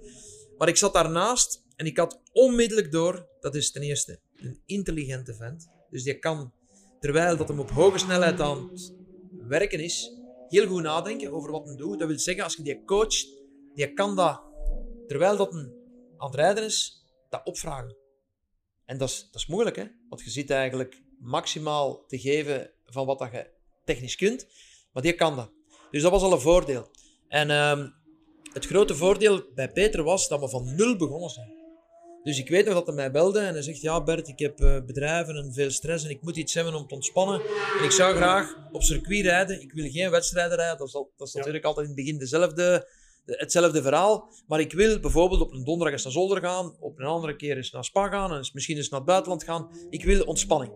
[0.57, 5.35] Maar ik zat daarnaast en ik had onmiddellijk door, dat is ten eerste een intelligente
[5.35, 5.67] vent.
[5.89, 6.53] Dus die kan,
[6.99, 8.93] terwijl dat hem op hoge snelheid aan het
[9.47, 10.11] werken is,
[10.47, 11.99] heel goed nadenken over wat hij doet.
[11.99, 13.27] Dat wil zeggen, als je die coacht,
[13.73, 14.41] die kan dat,
[15.07, 15.75] terwijl dat een
[16.17, 17.95] aan het rijden is, dat opvragen.
[18.85, 19.85] En dat is, dat is moeilijk, hè?
[20.09, 23.49] Want je zit eigenlijk maximaal te geven van wat dat je
[23.85, 24.47] technisch kunt,
[24.91, 25.51] maar die kan dat.
[25.91, 26.89] Dus dat was al een voordeel.
[27.27, 27.93] En um,
[28.53, 31.56] het grote voordeel bij Peter was dat we van nul begonnen zijn.
[32.27, 34.59] Dus ik weet nog dat hij mij belde en hij zegt: Ja, Bert, ik heb
[34.59, 37.41] uh, bedrijven en veel stress en ik moet iets hebben om te ontspannen.
[37.79, 39.61] En ik zou graag op circuit rijden.
[39.61, 40.77] Ik wil geen wedstrijden rijden.
[40.77, 42.87] Dat is, al, dat is natuurlijk altijd in het begin dezelfde,
[43.25, 44.33] hetzelfde verhaal.
[44.47, 47.55] Maar ik wil bijvoorbeeld op een donderdag eens naar Zolder gaan, op een andere keer
[47.57, 49.69] eens naar Spa gaan en misschien eens naar het buitenland gaan.
[49.89, 50.71] Ik wil ontspanning.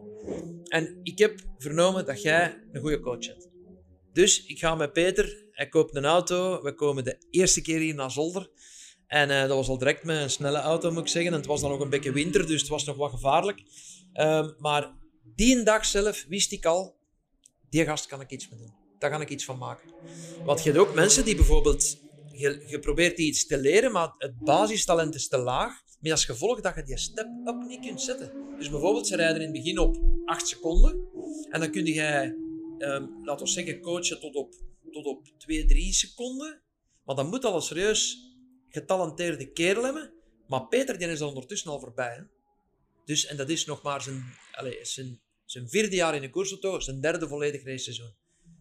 [0.68, 3.50] En ik heb vernomen dat jij een goede coach hebt.
[4.14, 6.62] Dus ik ga met Peter, hij koopt een auto.
[6.64, 8.50] We komen de eerste keer hier naar Zolder.
[9.12, 11.32] En uh, dat was al direct met een snelle auto, moet ik zeggen.
[11.32, 13.64] En het was dan nog een beetje winter, dus het was nog wat gevaarlijk.
[14.14, 14.94] Um, maar
[15.36, 16.96] die dag zelf wist ik al,
[17.70, 18.74] die gast kan ik iets mee doen.
[19.00, 19.90] Daar ga ik iets van maken.
[20.44, 21.98] Want je hebt ook mensen die bijvoorbeeld,
[22.32, 25.74] je, probeert iets te leren, maar het basistalent is te laag.
[26.00, 28.32] Met als gevolg dat je die step-up niet kunt zetten.
[28.58, 31.08] Dus bijvoorbeeld, ze rijden in het begin op 8 seconden.
[31.50, 32.36] En dan kun je,
[32.78, 34.54] um, laten we zeggen, coachen tot op,
[34.92, 36.62] tot op 2, 3 seconden.
[37.04, 38.30] Maar dan moet al een serieus
[38.72, 40.10] getalenteerde kerel.
[40.48, 42.16] Maar Peter die is er ondertussen al voorbij.
[42.16, 42.24] Hè?
[43.06, 46.80] Dus, en dat is nog maar zijn, allez, zijn, zijn vierde jaar in de koersauto,
[46.80, 48.14] zijn derde volledig raceseizoen.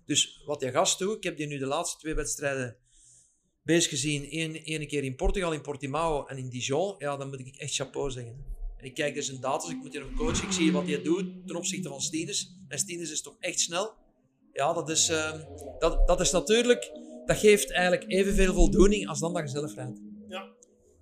[0.06, 2.76] Dus wat die gast doet, ik heb die nu de laatste twee wedstrijden
[3.62, 4.26] bezig gezien.
[4.30, 6.94] Eén, ene keer in Portugal, in Portimao en in Dijon.
[6.98, 8.44] Ja, dan moet ik echt chapeau zeggen.
[8.76, 10.46] En ik kijk dus in data, ik moet hier nog coachen.
[10.46, 12.56] Ik zie wat hij doet ten opzichte van Stines.
[12.68, 13.94] En Stines is toch echt snel.
[14.52, 15.40] Ja, dat is, uh,
[15.78, 16.92] dat, dat is natuurlijk
[17.26, 20.00] dat geeft eigenlijk evenveel voldoening als dan dat je zelf rijdt.
[20.28, 20.52] Ja,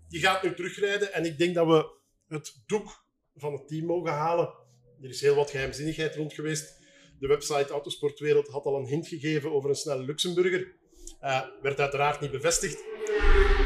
[0.08, 1.96] die gaat nu terugrijden en ik denk dat we
[2.28, 3.04] het doek
[3.34, 4.54] van het team mogen halen.
[5.02, 6.76] Er is heel wat geheimzinnigheid rond geweest.
[7.18, 10.76] De website Autosportwereld had al een hint gegeven over een snelle Luxemburger.
[11.22, 12.84] Uh, werd uiteraard niet bevestigd.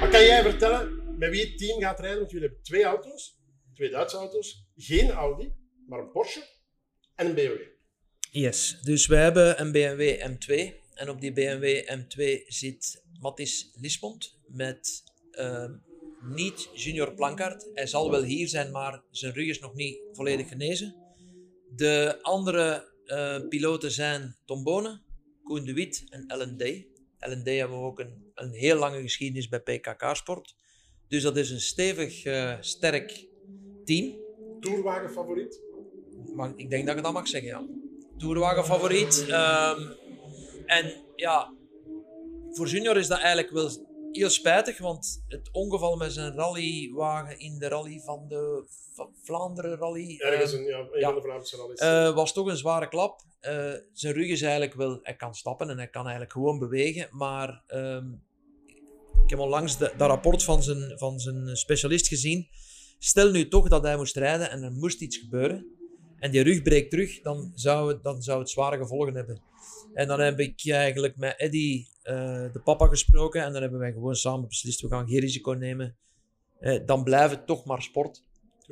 [0.00, 2.18] Maar kan jij vertellen met wie het team gaat rijden?
[2.18, 3.38] Want jullie hebben twee auto's,
[3.74, 4.66] twee Duitse auto's.
[4.76, 5.52] Geen Audi,
[5.86, 6.42] maar een Porsche
[7.14, 7.60] en een BMW.
[8.30, 11.64] Yes, dus we hebben een BMW M2 en op die BMW
[11.98, 15.70] M2 zit Mattis Lismond met uh,
[16.20, 17.70] niet Junior Plankart.
[17.74, 20.94] Hij zal wel hier zijn, maar zijn rug is nog niet volledig genezen.
[21.76, 25.02] De andere uh, piloten zijn Tom Bonen,
[25.42, 26.26] Koen de Wit en.
[26.26, 26.56] Ellen
[27.44, 30.54] Day hebben we ook een, een heel lange geschiedenis bij PKK Sport.
[31.08, 33.26] Dus dat is een stevig, uh, sterk
[33.84, 34.14] team.
[34.60, 35.60] Tourwagen favoriet?
[36.56, 37.66] Ik denk dat ik dat mag zeggen, ja.
[38.18, 39.24] Tourwagen favoriet.
[39.28, 39.78] Uh,
[40.78, 41.54] en ja,
[42.50, 43.70] voor Junior is dat eigenlijk wel
[44.12, 48.64] heel spijtig, want het ongeval met zijn rallywagen in de rally van de
[49.22, 50.16] Vlaanderen Rally.
[50.18, 51.80] Ergens een, ja, een ja, van de Vlaamse rallies.
[51.80, 53.20] Uh, was toch een zware klap.
[53.40, 57.08] Uh, zijn rug is eigenlijk wel, hij kan stappen en hij kan eigenlijk gewoon bewegen,
[57.10, 58.24] maar um,
[59.24, 62.48] ik heb onlangs dat rapport van zijn, van zijn specialist gezien.
[62.98, 65.81] Stel nu toch dat hij moest rijden en er moest iets gebeuren
[66.22, 69.40] en die rug breekt terug, dan zou het, dan zou het zware gevolgen hebben.
[69.94, 72.14] En dan heb ik eigenlijk met Eddy, uh,
[72.52, 73.42] de papa, gesproken.
[73.42, 75.96] En dan hebben wij gewoon samen beslist, we gaan geen risico nemen.
[76.60, 78.22] Uh, dan blijft het toch maar sport.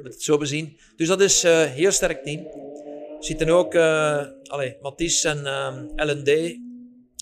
[0.03, 0.79] Het zo bezien.
[0.97, 2.47] Dus dat is een uh, heel sterk team.
[3.19, 3.75] Er zitten ook
[4.83, 5.43] Mathies en
[5.97, 6.59] LND.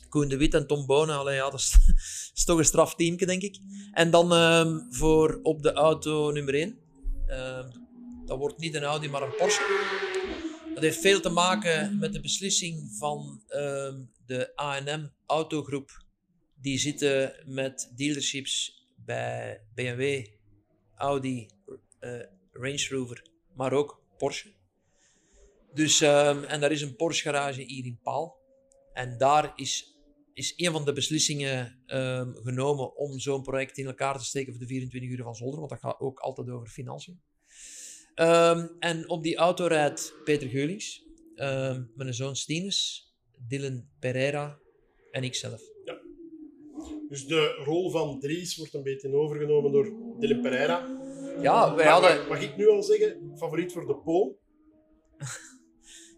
[0.08, 1.18] Koen de Wit en Tom Bonen.
[1.18, 1.60] Allee, ja, dat
[2.34, 3.58] is, toch een straf teamke, denk ik.
[3.92, 6.78] En dan ehm, voor op de auto nummer 1.
[8.26, 10.07] dat wordt niet een Audi, maar een Porsche.
[10.78, 16.04] Dat heeft veel te maken met de beslissing van ehm, de A&M autogroep.
[16.54, 20.26] Die zitten met dealerships bij BMW,
[20.94, 21.48] Audi,
[22.00, 22.22] uh,
[22.52, 23.22] Range Rover,
[23.54, 24.52] maar ook Porsche.
[25.74, 28.36] Dus, ehm, en daar is een Porsche garage hier in Paal.
[28.92, 29.98] En daar is,
[30.32, 34.60] is een van de beslissingen um, genomen om zo'n project in elkaar te steken voor
[34.60, 37.20] de 24 uur van Zolder, want dat gaat ook altijd over financiën.
[38.20, 41.06] Um, en op die auto rijdt Peter Geulings,
[41.94, 43.08] mijn zoon Stines,
[43.48, 44.58] Dylan Pereira
[45.10, 45.60] en ikzelf.
[45.84, 45.98] Ja.
[47.08, 50.98] Dus de rol van Dries wordt een beetje overgenomen door Dylan Pereira.
[51.40, 52.28] Ja, wij hadden...
[52.28, 54.38] Mag ik nu al zeggen, favoriet voor de Pool?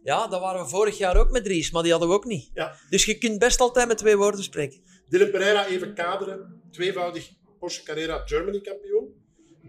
[0.03, 2.51] Ja, dat waren we vorig jaar ook met Dries, maar die hadden we ook niet.
[2.55, 2.77] Ja.
[2.91, 4.83] Dus je kunt best altijd met twee woorden spreken.
[5.09, 6.63] Dylan Pereira, even kaderen.
[6.71, 9.00] Tweevoudig Porsche Carrera Germany kampioen.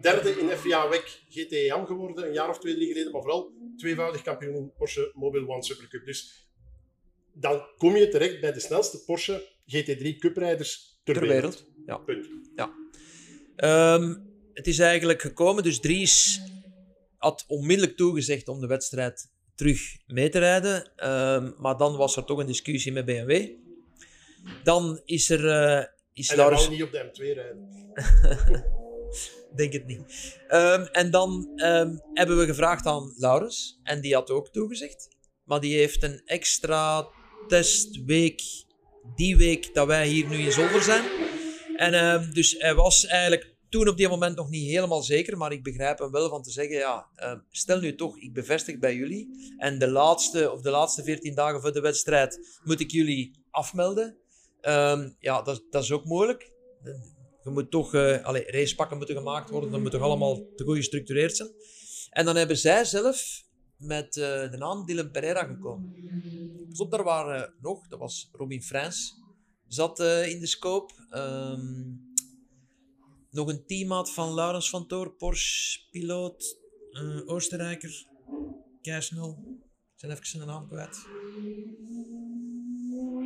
[0.01, 3.11] Derde in FIA WEC GTM geworden, een jaar of twee, drie geleden.
[3.11, 6.05] Maar vooral tweevoudig kampioen in Porsche Mobile One Supercup.
[6.05, 6.49] Dus
[7.33, 11.65] dan kom je terecht bij de snelste Porsche GT3 Cuprijders ter, ter wereld.
[11.85, 11.97] Ja.
[11.97, 12.27] Punt.
[12.55, 12.73] Ja.
[13.95, 16.41] Um, het is eigenlijk gekomen, dus Dries
[17.17, 20.91] had onmiddellijk toegezegd om de wedstrijd terug mee te rijden.
[20.95, 23.47] Ehm, maar dan was er toch een discussie met BMW.
[24.63, 25.43] Dan is er...
[25.43, 26.69] Uh, is en Laurens...
[26.69, 27.69] niet op de M2 rijden.
[29.55, 30.37] Denk het niet.
[30.49, 33.79] Um, en dan um, hebben we gevraagd aan Laurens.
[33.83, 35.07] En die had ook toegezegd.
[35.43, 37.07] Maar die heeft een extra
[37.47, 38.41] testweek
[39.15, 41.03] die week dat wij hier nu in Zolder zijn.
[41.75, 45.63] En dus hij was eigenlijk toen op die moment nog niet helemaal zeker, maar ik
[45.63, 47.07] begrijp hem wel van te zeggen, ja,
[47.49, 51.61] stel nu toch, ik bevestig bij jullie en de laatste, of de laatste 14 dagen
[51.61, 54.17] voor de wedstrijd moet ik jullie afmelden.
[55.19, 56.51] Ja, dat, dat is ook moeilijk.
[57.43, 60.75] Je moet toch, uh, allee, racepakken moeten gemaakt worden, dat moet toch allemaal te goed
[60.75, 61.49] gestructureerd zijn.
[62.09, 63.43] En dan hebben zij zelf
[63.77, 65.93] met uh, de naam Dylan Pereira gekomen.
[66.69, 69.15] Dus op, daar waren nog, dat was Robin Frans,
[69.67, 70.93] zat in de scope.
[71.15, 72.09] Um,
[73.31, 76.57] nog een teammaat van Laurens van Toor, Porsche-piloot,
[76.91, 78.05] uh, Oostenrijker,
[78.81, 79.43] keisnel.
[79.93, 81.05] Ik zijn even zijn naam kwijt.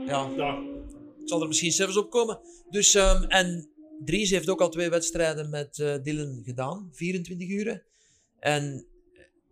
[0.06, 0.64] Ja, ja.
[1.20, 2.40] het zal er misschien zelfs op komen.
[2.70, 3.70] Dus, um, en
[4.04, 7.86] Dries heeft ook al twee wedstrijden met uh, Dylan gedaan, 24 uur.
[8.40, 8.86] En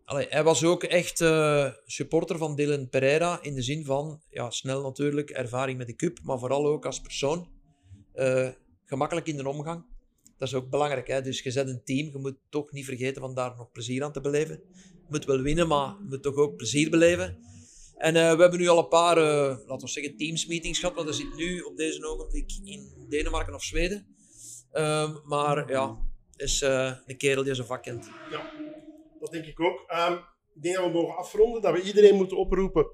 [0.05, 4.49] allee, hij was ook echt uh, supporter van Dylan Pereira in de zin van, ja,
[4.49, 7.47] snel natuurlijk, ervaring met de cup, maar vooral ook als persoon.
[8.85, 9.85] Gemakkelijk in de omgang.
[10.37, 11.07] Dat is ook belangrijk.
[11.07, 11.21] Hè?
[11.21, 14.11] Dus je zet een team, je moet toch niet vergeten van daar nog plezier aan
[14.11, 14.61] te beleven.
[14.73, 17.37] Je moet wel winnen, maar je moet toch ook plezier beleven.
[17.97, 20.95] En we hebben nu al een paar, uh, laten we zeggen, teamsmeetings gehad.
[20.95, 24.12] Want dat zit nu op deze ogenblik in Denemarken of Zweden.
[24.73, 25.97] Um, maar ja,
[26.35, 28.09] is uh, een kerel die zijn vak kent.
[28.31, 28.51] Ja,
[29.19, 29.93] dat denk ik ook.
[30.09, 30.13] Um,
[30.53, 32.87] ik denk dat we mogen afronden, dat we iedereen moeten oproepen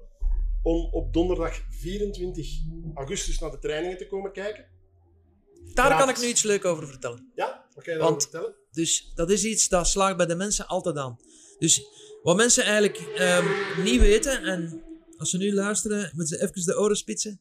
[0.62, 2.46] om op donderdag 24
[2.94, 4.66] augustus naar de trainingen te komen kijken.
[5.74, 7.32] Daar kan ik nu iets leuk over vertellen.
[7.34, 8.54] Ja, wat kan je daarover vertellen?
[8.70, 11.18] Dus dat is iets dat slaagt bij de mensen altijd aan.
[11.58, 11.82] Dus
[12.22, 14.84] wat mensen eigenlijk um, niet weten, en
[15.16, 17.40] als ze nu luisteren, moeten ze even de oren spitsen.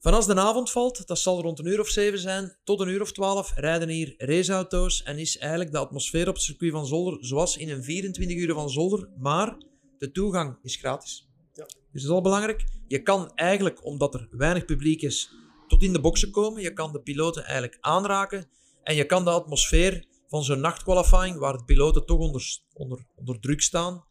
[0.00, 2.88] Van als de avond valt, dat zal rond een uur of zeven zijn, tot een
[2.88, 6.86] uur of twaalf, rijden hier raceauto's en is eigenlijk de atmosfeer op het circuit van
[6.86, 9.56] Zolder zoals in een 24 uur van Zolder, maar
[9.98, 11.28] de toegang is gratis.
[11.52, 11.64] Ja.
[11.64, 12.64] Dus dat is al belangrijk.
[12.86, 15.30] Je kan eigenlijk, omdat er weinig publiek is,
[15.68, 16.62] tot in de boxen komen.
[16.62, 18.48] Je kan de piloten eigenlijk aanraken.
[18.82, 23.40] En je kan de atmosfeer van zo'n nachtqualifying, waar de piloten toch onder, onder, onder
[23.40, 24.04] druk staan,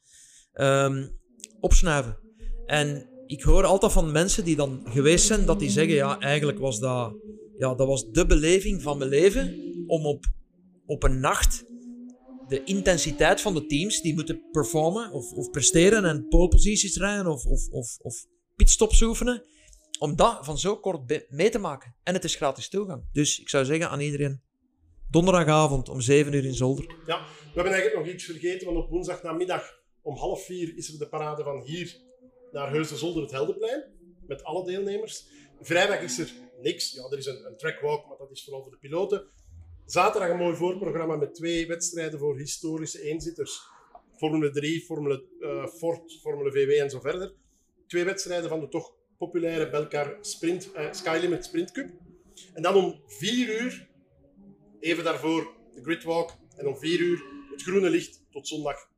[0.53, 1.19] um,
[1.59, 2.17] opsnuiven.
[2.65, 6.59] En ik hoor altijd van mensen die dan geweest zijn, dat die zeggen, ja, eigenlijk
[6.59, 7.15] was dat,
[7.57, 9.55] ja, dat was de beleving van mijn leven,
[9.87, 10.25] om op,
[10.85, 11.65] op een nacht
[12.47, 17.45] de intensiteit van de teams die moeten performen of, of presteren en poleposities rijden of,
[17.45, 18.25] of, of,
[18.55, 19.43] pitstops oefenen,
[19.99, 21.95] om dat van zo kort mee te maken.
[22.03, 23.03] En het is gratis toegang.
[23.11, 24.41] Dus ik zou zeggen aan iedereen,
[25.09, 26.85] donderdagavond om 7 uur in Zolder.
[27.05, 29.63] Ja, we hebben eigenlijk nog iets vergeten, want op woensdagnamiddag
[30.01, 32.06] om half vier is er de parade van hier
[32.51, 33.83] naar Heusden Zolder, het Heldenplein,
[34.27, 35.27] met alle deelnemers.
[35.61, 36.31] Vrijdag is er
[36.61, 36.93] niks.
[36.93, 39.27] Ja, er is een, een trackwalk, maar dat is vooral voor de piloten.
[39.85, 43.61] Zaterdag een mooi voorprogramma met twee wedstrijden voor historische eenzitters.
[44.17, 47.33] Formule 3, Formule uh, Ford, Formule VW en zo verder.
[47.87, 51.89] Twee wedstrijden van de toch populaire Belcar Sprint, uh, Sky Limit Sprint Cup.
[52.53, 53.89] En dan om 4 uur,
[54.79, 56.31] even daarvoor, de gridwalk.
[56.55, 58.89] En om 4 uur het groene licht tot zondag.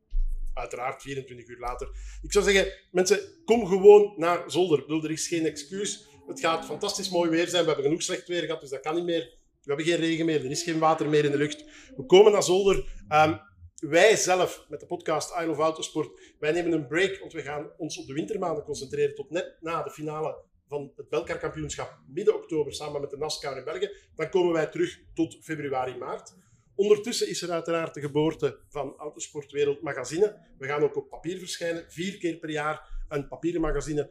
[0.54, 1.88] Uiteraard 24 uur later.
[2.22, 4.80] Ik zou zeggen, mensen, kom gewoon naar Zolder.
[4.80, 6.08] Bedoel, er is geen excuus.
[6.26, 7.62] Het gaat fantastisch mooi weer zijn.
[7.62, 9.38] We hebben genoeg slecht weer gehad, dus dat kan niet meer.
[9.62, 11.64] We hebben geen regen meer, er is geen water meer in de lucht.
[11.96, 13.04] We komen naar Zolder.
[13.08, 13.36] Ehm,
[13.74, 17.70] wij zelf, met de podcast I Love Autosport, wij nemen een break, want we gaan
[17.76, 22.74] ons op de wintermaanden concentreren tot net na de finale van het Belcar-kampioenschap midden oktober
[22.74, 23.90] samen met de NASCAR in België.
[24.14, 26.34] Dan komen wij terug tot februari, maart.
[26.80, 30.36] Ondertussen is er uiteraard de geboorte van Autosportwereld Magazine.
[30.58, 34.10] We gaan ook op papier verschijnen, vier keer per jaar een papieren magazine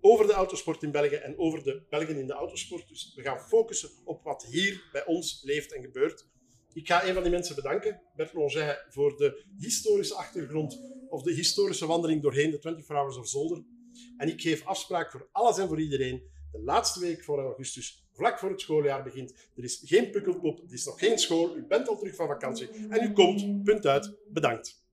[0.00, 2.88] over de autosport in België en over de Belgen in de autosport.
[2.88, 6.28] Dus we gaan focussen op wat hier bij ons leeft en gebeurt.
[6.72, 11.32] Ik ga een van die mensen bedanken, Bert Longet, voor de historische achtergrond of de
[11.32, 13.64] historische wandeling doorheen de 24 Hours of Zolder.
[14.16, 16.22] En ik geef afspraak voor alles en voor iedereen.
[16.52, 19.34] De laatste week voor augustus, vlak voor het schooljaar begint.
[19.56, 22.68] Er is geen pukkelpop, het is nog geen school, u bent al terug van vakantie
[22.88, 24.83] en u komt, punt uit, bedankt.